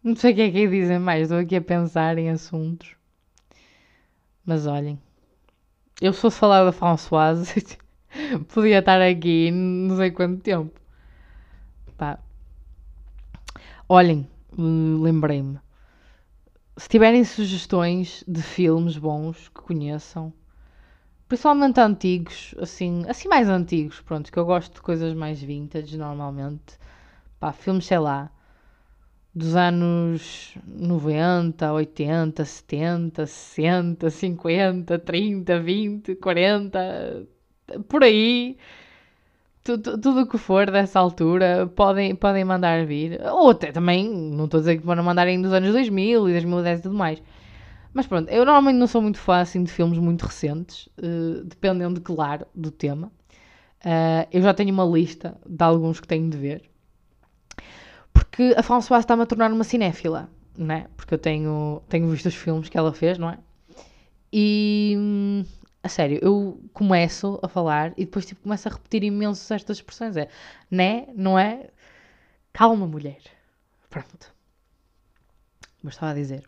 [0.03, 1.25] não sei o que é que é dizer mais.
[1.25, 2.97] Estou aqui a pensar em assuntos.
[4.42, 4.99] Mas olhem,
[6.01, 7.62] eu se fosse falar da Françoise,
[8.55, 10.82] podia estar aqui não sei quanto tempo.
[12.03, 12.19] Pá.
[13.88, 14.27] Olhem,
[14.59, 15.61] lembrei-me.
[16.77, 20.33] Se tiverem sugestões de filmes bons que conheçam,
[21.29, 26.77] principalmente antigos, assim, assim mais antigos, pronto, que eu gosto de coisas mais vintage normalmente.
[27.38, 28.33] Pá, filmes, sei lá,
[29.33, 37.29] dos anos 90, 80, 70, 60, 50, 30, 20, 40,
[37.88, 38.59] por aí.
[39.64, 43.20] Tudo, tudo o que for dessa altura podem, podem mandar vir.
[43.31, 46.33] Ou até também, não estou a dizer que vão mandar em dos anos 2000 e
[46.33, 47.22] 2010 e tudo mais.
[47.94, 52.01] Mas pronto, eu normalmente não sou muito fã assim, de filmes muito recentes, uh, dependendo,
[52.01, 53.12] claro, do tema.
[53.85, 56.62] Uh, eu já tenho uma lista de alguns que tenho de ver.
[58.12, 60.87] Porque a Françoise está-me a tornar uma cinéfila, não é?
[60.96, 63.38] Porque eu tenho, tenho visto os filmes que ela fez, não é?
[64.33, 65.44] E hum,
[65.83, 70.16] a sério, eu começo a falar e depois tipo, começo a repetir imenso estas expressões.
[70.16, 70.29] É
[70.71, 71.71] né, não é?
[72.53, 73.21] Calma, mulher.
[73.90, 74.33] Pronto.
[75.83, 76.45] Mas estava a dizer.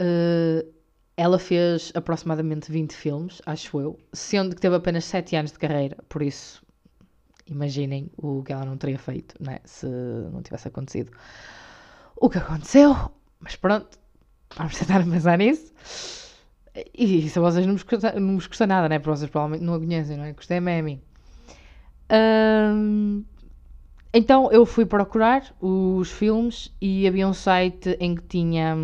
[0.00, 0.70] Uh,
[1.16, 5.96] ela fez aproximadamente 20 filmes, acho eu, sendo que teve apenas 7 anos de carreira,
[6.10, 6.62] por isso
[7.46, 9.60] imaginem o que ela não teria feito, né?
[9.64, 11.10] Se não tivesse acontecido
[12.16, 12.94] o que aconteceu.
[13.40, 13.98] Mas pronto,
[14.56, 15.72] vamos tentar pensar nisso.
[16.92, 18.98] E se a vocês não vos, custa, não nada, né?
[18.98, 20.32] Porque vocês provavelmente não a conhecem, não é?
[20.32, 21.00] Custa-me a mim.
[22.12, 23.24] Um,
[24.12, 28.76] então eu fui procurar os filmes e havia um site em que tinha.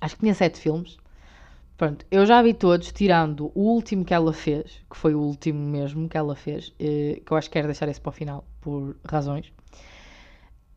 [0.00, 0.96] Acho que tinha sete filmes.
[1.76, 5.58] Pronto, eu já vi todos, tirando o último que ela fez, que foi o último
[5.58, 8.44] mesmo que ela fez, eh, que eu acho que quero deixar esse para o final,
[8.60, 9.52] por razões.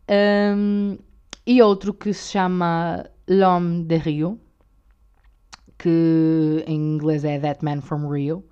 [0.10, 0.98] Um,
[1.46, 4.40] e outro que se chama L'Homme de Rio,
[5.78, 8.44] que em inglês é That Man from Rio,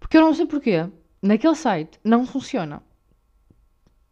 [0.00, 0.88] porque eu não sei porquê,
[1.22, 2.82] naquele site não funciona.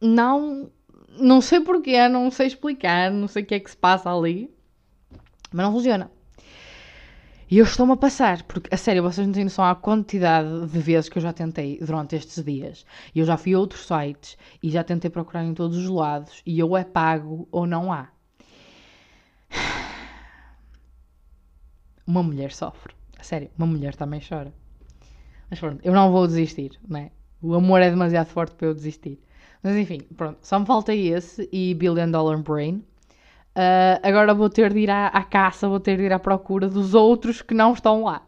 [0.00, 0.70] Não,
[1.18, 4.54] não sei porquê, não sei explicar, não sei o que é que se passa ali,
[5.52, 6.10] mas não funciona.
[7.48, 10.78] E eu estou-me a passar, porque a sério, vocês não têm noção à quantidade de
[10.80, 12.84] vezes que eu já tentei durante estes dias.
[13.14, 16.42] E eu já fui a outros sites e já tentei procurar em todos os lados
[16.44, 18.08] e ou é pago ou não há.
[22.06, 22.94] Uma mulher sofre.
[23.18, 24.52] A sério, uma mulher também chora.
[25.50, 27.10] Mas pronto, eu não vou desistir, não é?
[27.42, 29.20] O amor é demasiado forte para eu desistir.
[29.62, 32.84] Mas enfim, pronto, só me falta esse e Billion Dollar Brain.
[33.56, 36.68] Uh, agora vou ter de ir à, à, caça, vou ter de ir à procura
[36.68, 38.22] dos outros que não estão lá.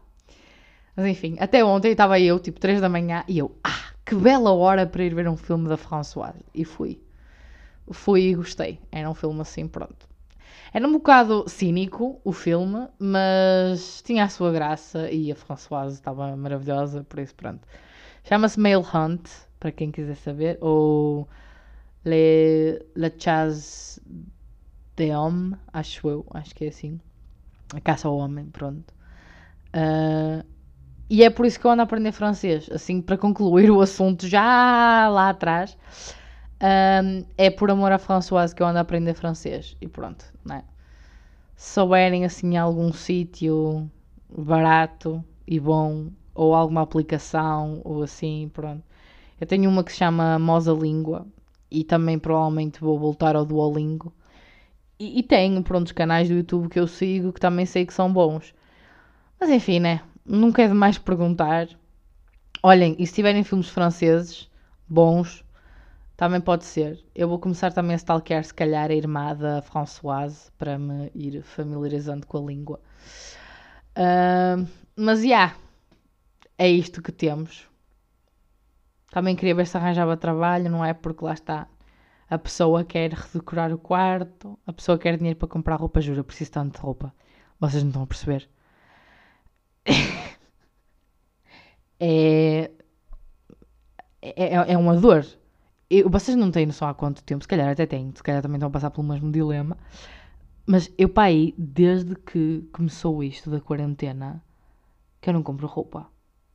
[0.95, 4.51] Mas enfim, até ontem estava eu, tipo 3 da manhã, e eu, ah, que bela
[4.51, 6.43] hora para ir ver um filme da Françoise.
[6.53, 6.99] E fui.
[7.91, 8.79] Fui e gostei.
[8.91, 10.08] Era um filme assim, pronto.
[10.71, 16.35] Era um bocado cínico o filme, mas tinha a sua graça e a Françoise estava
[16.35, 17.67] maravilhosa, por isso pronto.
[18.23, 19.27] Chama-se Male Hunt,
[19.59, 21.27] para quem quiser saber, ou
[22.05, 24.01] Le, Le Chasse
[24.95, 26.99] de Homme, acho eu, acho que é assim.
[27.73, 28.93] A caça ao homem, pronto.
[29.73, 30.43] Uh,
[31.09, 32.69] e é por isso que eu ando a aprender francês.
[32.71, 35.77] Assim, para concluir o assunto já lá atrás,
[36.61, 39.75] um, é por amor a Françoise que eu ando a aprender francês.
[39.81, 40.63] E pronto, né?
[41.55, 43.89] Se souberem assim algum sítio
[44.29, 48.83] barato e bom, ou alguma aplicação, ou assim, pronto.
[49.39, 51.25] Eu tenho uma que se chama Mosa Língua
[51.71, 54.13] e também provavelmente vou voltar ao Duolingo
[54.99, 57.93] e, e tenho, pronto, os canais do YouTube que eu sigo que também sei que
[57.93, 58.53] são bons.
[59.39, 60.01] Mas enfim, né?
[60.25, 61.69] Nunca é demais perguntar.
[62.61, 64.49] Olhem, e se tiverem filmes franceses
[64.87, 65.43] bons,
[66.19, 67.01] também pode ser.
[67.15, 71.41] Eu vou começar também a stalkear, se calhar, a irmã da Françoise para me ir
[71.41, 72.81] familiarizando com a língua.
[73.91, 75.55] Uh, mas, já, yeah,
[76.57, 77.69] é isto que temos.
[79.09, 80.93] Também queria ver se arranjava trabalho, não é?
[80.93, 81.69] Porque lá está
[82.29, 86.51] a pessoa quer redecorar o quarto, a pessoa quer dinheiro para comprar roupa, jura, preciso
[86.51, 87.15] tanto de roupa.
[87.61, 88.49] Vocês não estão a perceber.
[91.97, 92.71] é,
[94.21, 95.25] é, é uma dor.
[95.89, 98.57] Eu, vocês não têm noção há quanto tempo, se calhar até têm, se calhar também
[98.57, 99.77] estão a passar pelo mesmo dilema.
[100.65, 104.43] Mas eu, pai, desde que começou isto da quarentena,
[105.19, 106.07] que eu não compro roupa.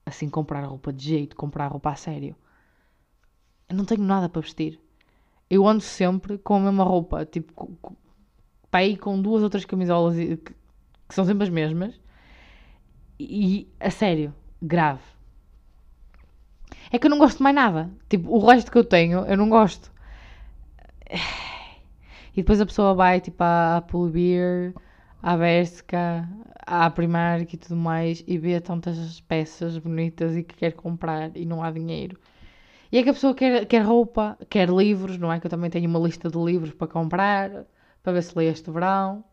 [0.06, 2.36] Assim, comprar roupa de jeito, comprar roupa a sério.
[3.68, 4.78] Eu não tenho nada para vestir
[5.48, 7.76] eu ando sempre com a mesma roupa, tipo,
[8.70, 12.00] para aí com duas outras camisolas que, que são sempre as mesmas.
[13.18, 15.02] E, a sério, grave.
[16.94, 17.90] É que eu não gosto de mais nada.
[18.08, 19.90] Tipo, o resto que eu tenho, eu não gosto.
[22.36, 24.72] E depois a pessoa vai, tipo, à, à Beer,
[25.20, 26.28] à Berska,
[26.66, 31.44] à Primark e tudo mais, e vê tantas peças bonitas e que quer comprar e
[31.44, 32.16] não há dinheiro.
[32.92, 35.40] E é que a pessoa quer, quer roupa, quer livros, não é?
[35.40, 37.66] Que eu também tenho uma lista de livros para comprar,
[38.02, 39.24] para ver se leio este verão.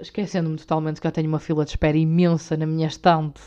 [0.00, 3.40] Esquecendo-me totalmente que eu tenho uma fila de espera imensa na minha estante,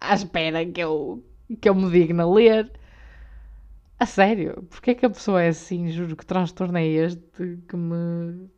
[0.00, 1.22] à espera que eu,
[1.56, 2.72] que eu me digno a ler.
[3.98, 5.88] A sério, porque é que a pessoa é assim?
[5.90, 8.50] Juro que transtorno é este que me.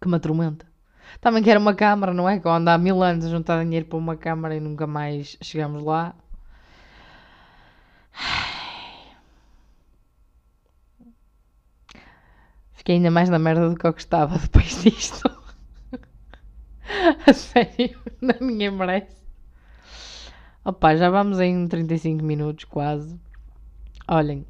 [0.00, 0.66] que me atormenta.
[1.20, 2.38] Também quero uma câmara, não é?
[2.40, 5.36] Que eu ando há mil anos a juntar dinheiro para uma câmara e nunca mais
[5.42, 6.14] chegamos lá.
[12.72, 15.30] Fiquei ainda mais na merda do que eu gostava depois disto.
[17.26, 19.19] a sério, não minha merece.
[20.70, 23.18] Opa, já vamos em 35 minutos quase.
[24.06, 24.46] Olhem,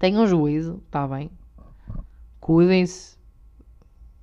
[0.00, 1.30] tenham juízo, está bem.
[2.40, 3.16] Cuidem-se.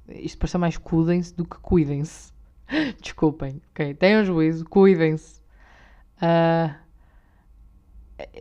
[0.09, 2.33] Isto parece mais cuidem-se do que cuidem-se.
[3.01, 3.93] Desculpem, ok?
[3.93, 5.41] Tenham juízo, cuidem-se.
[6.21, 6.75] Ah,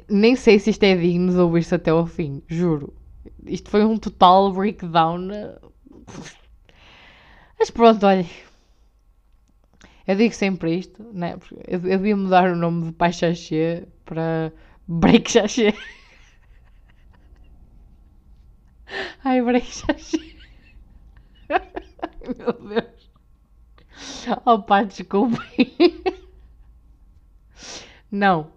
[0.09, 2.93] nem sei se isto é digno de ouvir-se até ao fim, juro.
[3.47, 5.29] Isto foi um total breakdown.
[7.57, 8.27] Mas pronto, olha.
[10.07, 11.37] Eu digo sempre isto, né?
[11.37, 14.53] Porque eu, devia mudar o nome de Pai Xaxê para
[14.89, 15.75] Break Xaxê.
[19.25, 20.19] Ai, Break Xaxê.
[22.39, 23.11] Meu Deus.
[24.47, 25.41] Oh pá, desculpem.
[28.11, 28.51] Não.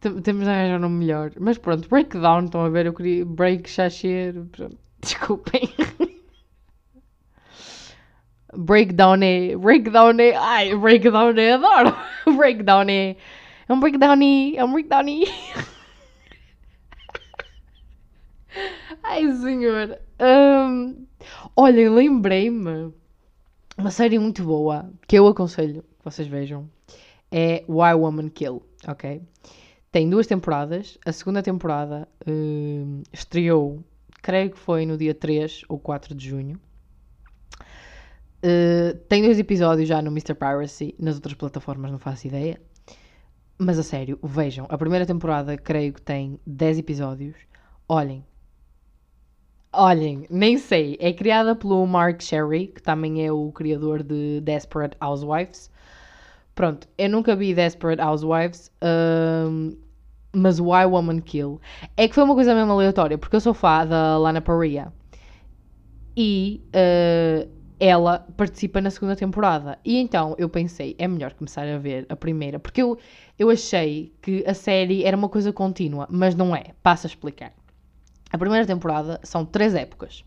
[0.00, 1.32] Tem- Temos de arranjar um melhor.
[1.40, 2.86] Mas pronto, breakdown, estão a ver?
[2.86, 3.68] Eu queria break,
[4.52, 5.62] pronto, Desculpem.
[8.56, 9.56] Breakdown é.
[9.56, 10.34] Breakdown é.
[10.34, 11.52] Ai, breakdown é.
[11.52, 11.94] Adoro.
[12.36, 13.16] Breakdown é.
[13.68, 14.56] É um breakdown e.
[14.56, 15.24] É um breakdown e.
[19.02, 19.98] Ai, senhor.
[20.20, 21.06] Hum,
[21.56, 22.92] olhem, lembrei-me.
[23.78, 26.68] Uma série muito boa que eu aconselho que vocês vejam
[27.30, 29.22] é Why Woman Kill, ok?
[29.92, 30.98] Tem duas temporadas.
[31.06, 33.82] A segunda temporada hum, estreou,
[34.20, 36.60] creio que foi no dia 3 ou 4 de junho.
[38.42, 40.34] Uh, tem dois episódios já no Mr.
[40.34, 42.60] Piracy, nas outras plataformas não faço ideia.
[43.58, 44.66] Mas a sério, vejam.
[44.70, 47.36] A primeira temporada creio que tem 10 episódios.
[47.86, 48.24] Olhem.
[49.72, 50.96] Olhem, nem sei.
[50.98, 55.70] É criada pelo Mark Sherry, que também é o criador de Desperate Housewives.
[56.54, 59.76] Pronto, eu nunca vi Desperate Housewives, hum,
[60.32, 61.60] mas Why Woman Kill
[61.96, 64.92] é que foi uma coisa mesmo aleatória, porque eu sou fã da Lana Parrilla
[66.16, 67.48] e uh,
[67.80, 69.78] ela participa na segunda temporada.
[69.82, 72.98] E então eu pensei, é melhor começar a ver a primeira, porque eu,
[73.38, 76.74] eu achei que a série era uma coisa contínua, mas não é.
[76.82, 77.54] Passo a explicar.
[78.30, 80.22] A primeira temporada são três épocas.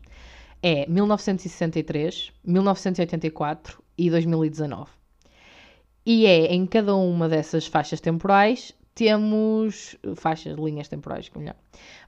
[0.64, 4.90] É 1963, 1984 e 2019.
[6.06, 11.56] E é em cada uma dessas faixas temporais temos faixas, linhas temporais, melhor.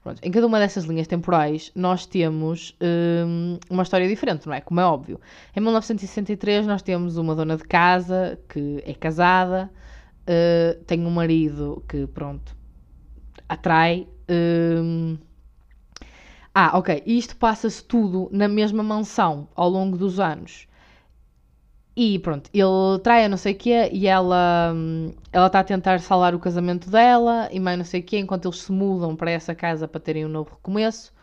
[0.03, 2.75] Pronto, em cada uma dessas linhas temporais nós temos
[3.27, 4.61] hum, uma história diferente, não é?
[4.61, 5.19] Como é óbvio.
[5.55, 9.69] Em 1963 nós temos uma dona de casa que é casada,
[10.21, 12.55] uh, tem um marido que, pronto,
[13.49, 14.07] atrai.
[14.29, 15.17] hum,
[16.57, 17.03] ah, ok.
[17.05, 20.67] Isto passa-se tudo na mesma mansão ao longo dos anos.
[21.98, 25.64] E pronto, ele trai a não sei o quê e ela hum, ela está a
[25.64, 29.16] tentar salvar o casamento dela e mais não sei o quê, enquanto eles se mudam
[29.16, 31.14] para essa casa para terem um novo recomeço.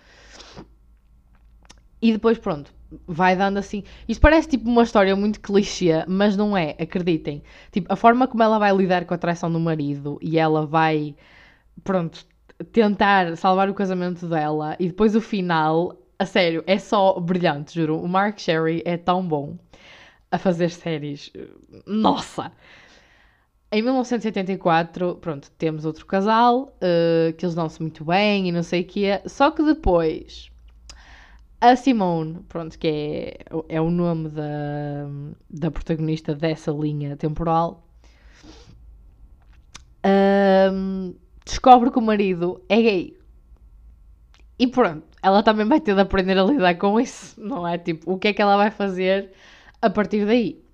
[2.01, 2.73] E depois, pronto,
[3.07, 3.85] vai dando assim.
[4.09, 7.43] Isto parece tipo uma história muito clichê, mas não é, acreditem.
[7.71, 11.15] Tipo, a forma como ela vai lidar com a traição do marido e ela vai,
[11.85, 12.27] pronto,
[12.73, 18.01] tentar salvar o casamento dela e depois o final, a sério, é só brilhante, juro.
[18.01, 19.57] O Mark Sherry é tão bom
[20.33, 21.31] a fazer séries.
[21.87, 22.51] Nossa!
[23.71, 28.83] Em 1984, pronto, temos outro casal, uh, que eles dão-se muito bem e não sei
[28.83, 29.23] o quê.
[29.27, 30.51] Só que depois,
[31.61, 35.07] a Simone, pronto, que é, é o nome da,
[35.49, 37.87] da protagonista dessa linha temporal,
[40.73, 41.15] um,
[41.45, 43.19] descobre que o marido é gay.
[44.59, 47.79] E pronto, ela também vai ter de aprender a lidar com isso, não é?
[47.79, 49.33] Tipo, o que é que ela vai fazer
[49.83, 50.65] a partir daí?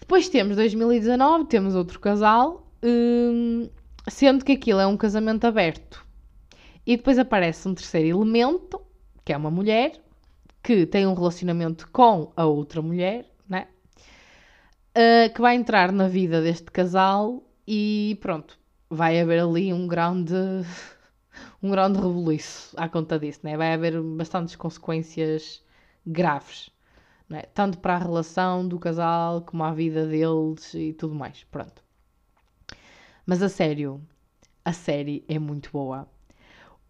[0.00, 3.68] Depois temos 2019, temos outro casal, hum,
[4.08, 6.04] sendo que aquilo é um casamento aberto.
[6.86, 8.80] E depois aparece um terceiro elemento,
[9.24, 9.92] que é uma mulher,
[10.62, 13.68] que tem um relacionamento com a outra mulher, né?
[14.96, 18.58] Uh, que vai entrar na vida deste casal e pronto,
[18.88, 20.34] vai haver ali um grande
[21.62, 23.56] um grande rebuliço à conta disso, né?
[23.56, 25.62] vai haver bastantes consequências
[26.06, 26.70] graves,
[27.30, 27.42] é?
[27.42, 31.82] tanto para a relação do casal como à vida deles e tudo mais, pronto.
[33.26, 34.00] Mas a sério,
[34.64, 36.08] a série é muito boa.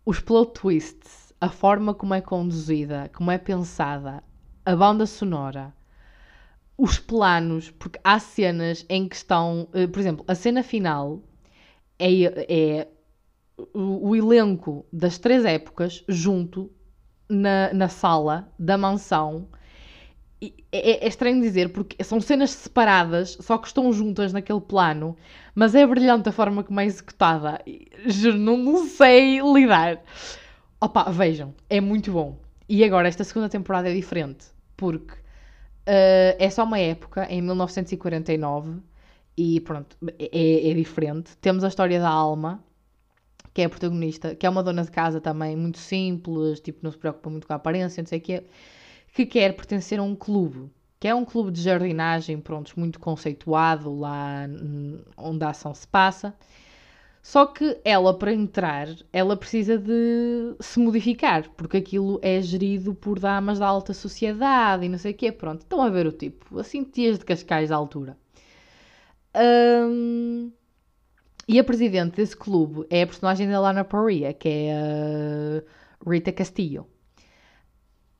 [0.04, 4.22] Os plot twists, a forma como é conduzida, como é pensada,
[4.66, 5.72] a banda sonora,
[6.76, 11.22] os planos, porque há cenas em que estão, eh, por exemplo, a cena final
[11.98, 12.88] é, é
[13.72, 16.70] o, o elenco das três épocas junto
[17.28, 19.48] na, na sala da mansão.
[20.40, 25.16] E É, é estranho dizer, porque são cenas separadas, só que estão juntas naquele plano,
[25.54, 27.60] mas é brilhante a forma como é executada.
[28.38, 30.02] Não, sei lidar.
[30.80, 32.38] Opa, vejam, é muito bom.
[32.68, 38.80] e agora, esta segunda temporada é diferente, porque uh, é só uma época, em 1949,
[39.36, 41.36] e pronto, é, é diferente.
[41.38, 42.62] Temos a história da Alma,
[43.52, 46.90] que é a protagonista, que é uma dona de casa também muito simples, tipo, não
[46.90, 48.44] se preocupa muito com a aparência, não sei o quê,
[49.14, 53.96] que quer pertencer a um clube, que é um clube de jardinagem, pronto, muito conceituado
[53.96, 54.40] lá
[55.16, 56.34] onde a ação se passa.
[57.22, 63.18] Só que ela, para entrar, ela precisa de se modificar, porque aquilo é gerido por
[63.18, 65.32] damas da alta sociedade e não sei o quê.
[65.32, 68.18] Pronto, estão a ver o tipo, assim, tias de Cascais à altura.
[69.36, 70.52] Um,
[71.48, 75.62] e a presidente desse clube é a personagem da Lana Paria, que é
[76.04, 76.86] a Rita Castillo.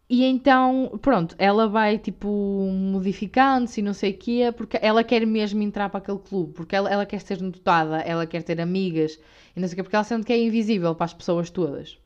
[0.09, 5.27] E então, pronto, ela vai tipo modificando-se e não sei o quê, porque ela quer
[5.27, 9.19] mesmo entrar para aquele clube, porque ela, ela quer ser notada, ela quer ter amigas
[9.57, 11.99] e não sei o quê, porque ela sente que é invisível para as pessoas todas.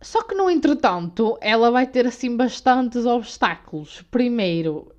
[0.00, 4.02] Só que no entretanto, ela vai ter assim bastantes obstáculos.
[4.10, 4.92] Primeiro,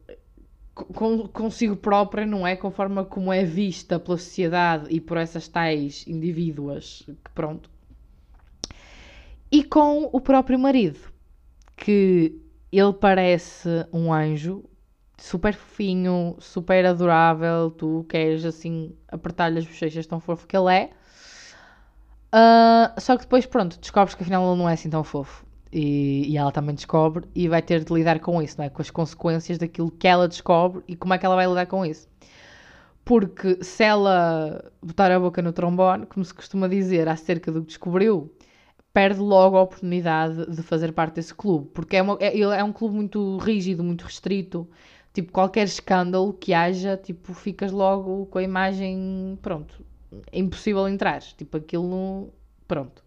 [0.75, 2.55] com, consigo própria, não é?
[2.55, 7.69] Conforme como é vista pela sociedade e por essas tais indivíduas, que pronto.
[9.51, 10.99] E com o próprio marido,
[11.77, 12.35] que
[12.71, 14.65] ele parece um anjo,
[15.17, 20.89] super fofinho, super adorável, tu queres assim apertar-lhe as bochechas tão fofo que ele é.
[22.33, 25.45] Uh, só que depois, pronto, descobres que afinal ele não é assim tão fofo.
[25.71, 28.69] E, e, ela também descobre e vai ter de lidar com isso, não é?
[28.69, 31.85] Com as consequências daquilo que ela descobre e como é que ela vai lidar com
[31.85, 32.07] isso.
[33.03, 37.67] Porque se ela botar a boca no trombone, como se costuma dizer, acerca do que
[37.67, 38.31] descobriu,
[38.97, 42.73] perde logo a oportunidade de fazer parte desse clube, porque é, uma, é, é um
[42.73, 44.67] clube muito rígido, muito restrito.
[45.13, 49.85] Tipo, qualquer escândalo que haja, tipo, ficas logo com a imagem, pronto,
[50.31, 51.21] é impossível entrar.
[51.21, 52.33] Tipo, aquilo,
[52.67, 53.03] pronto.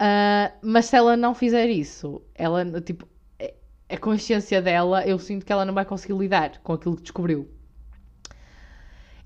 [0.00, 3.06] Uh, mas se ela não fizer isso, ela, tipo,
[3.90, 7.46] a consciência dela, eu sinto que ela não vai conseguir lidar com aquilo que descobriu.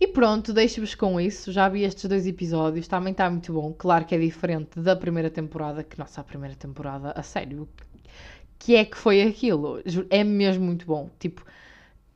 [0.02, 1.52] E pronto, deixo-vos com isso.
[1.52, 3.72] Já vi estes dois episódios, também está muito bom.
[3.72, 7.68] Claro que é diferente da primeira temporada, que nossa, a primeira temporada, a sério,
[8.58, 9.80] que é que foi aquilo?
[10.10, 11.08] É mesmo muito bom.
[11.20, 11.44] Tipo,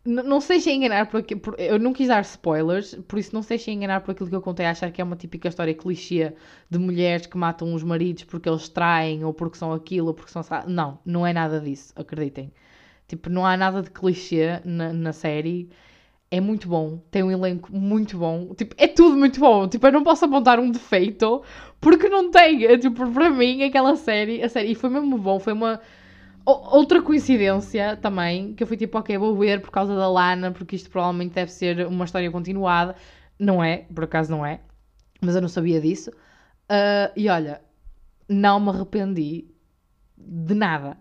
[0.05, 3.57] não sei se enganar por, por Eu não quis dar spoilers, por isso não sei
[3.57, 6.33] se enganar por aquilo que eu contei, achar que é uma típica história clichê
[6.69, 10.33] de mulheres que matam os maridos porque eles traem, ou porque são aquilo, ou porque
[10.33, 10.43] são.
[10.67, 12.53] Não, não é nada disso, acreditem.
[13.07, 15.71] Tipo, não há nada de clichê na, na série
[16.31, 19.93] é muito bom, tem um elenco muito bom, tipo, é tudo muito bom, tipo, eu
[19.93, 21.43] não posso apontar um defeito,
[21.81, 25.39] porque não tem, é, tipo, para mim, aquela série, a série, e foi mesmo bom,
[25.39, 25.81] foi uma,
[26.45, 30.77] outra coincidência também, que eu fui tipo, ok, vou ver por causa da Lana, porque
[30.77, 32.97] isto provavelmente deve ser uma história continuada,
[33.39, 34.61] não é, por acaso não é,
[35.21, 37.61] mas eu não sabia disso, uh, e olha,
[38.29, 39.47] não me arrependi
[40.19, 40.97] de nada,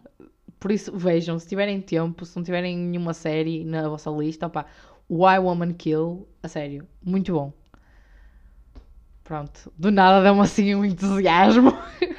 [0.60, 4.66] por isso vejam, se tiverem tempo, se não tiverem nenhuma série na vossa lista, opá,
[5.10, 7.54] Why Woman Kill, a sério, muito bom.
[9.24, 11.74] Pronto, do nada deu-me assim um entusiasmo.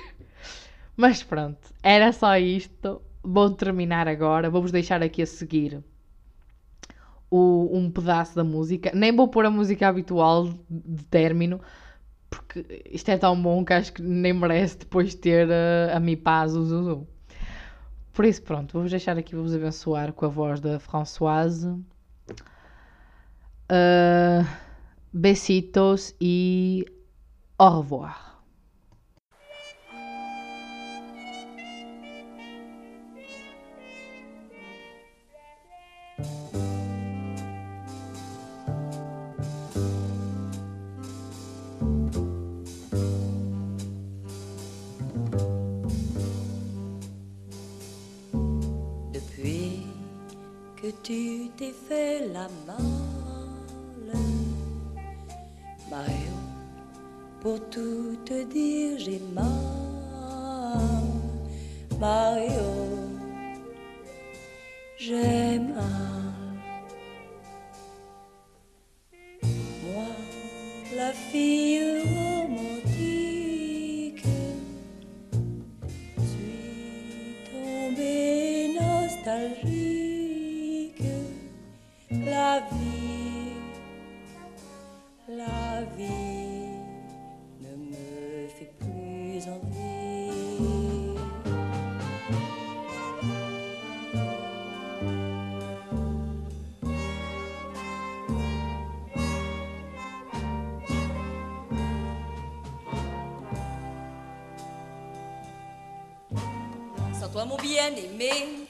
[0.97, 3.01] Mas pronto, era só isto.
[3.23, 4.51] Vou terminar agora.
[4.51, 5.85] Vou-vos deixar aqui a seguir
[7.31, 8.91] o, um pedaço da música.
[8.95, 11.61] Nem vou pôr a música habitual de término,
[12.31, 16.17] porque isto é tão bom que acho que nem merece depois ter uh, a Mi
[16.17, 17.07] Paz, o Zuzu.
[18.13, 21.79] Por isso, pronto, vou-vos deixar aqui, vou-vos abençoar com a voz da Françoise.
[23.69, 24.45] Uh,
[25.13, 26.85] besitos y
[27.59, 28.45] au revoir.
[49.13, 49.87] Depuis
[50.77, 53.26] que tu t'es fait la main
[55.89, 56.35] Mario,
[57.41, 59.45] pour tout te dire, j'ai mal.
[62.01, 62.65] Mario,
[64.99, 66.35] j'ai mal.
[69.85, 70.11] Moi,
[70.97, 73.07] la fille romantique,
[76.19, 79.87] suis tombée nostalgique.
[82.11, 82.96] La vie,
[107.91, 108.67] bien aimé.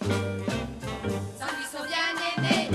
[1.39, 2.69] Sans lui son bien aimé.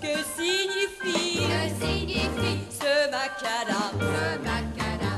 [0.00, 5.12] Que signifie, que signifie ce macada, ce macada.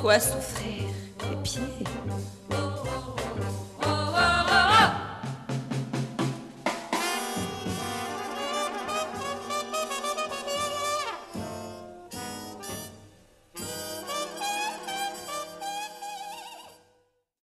[0.01, 0.49] request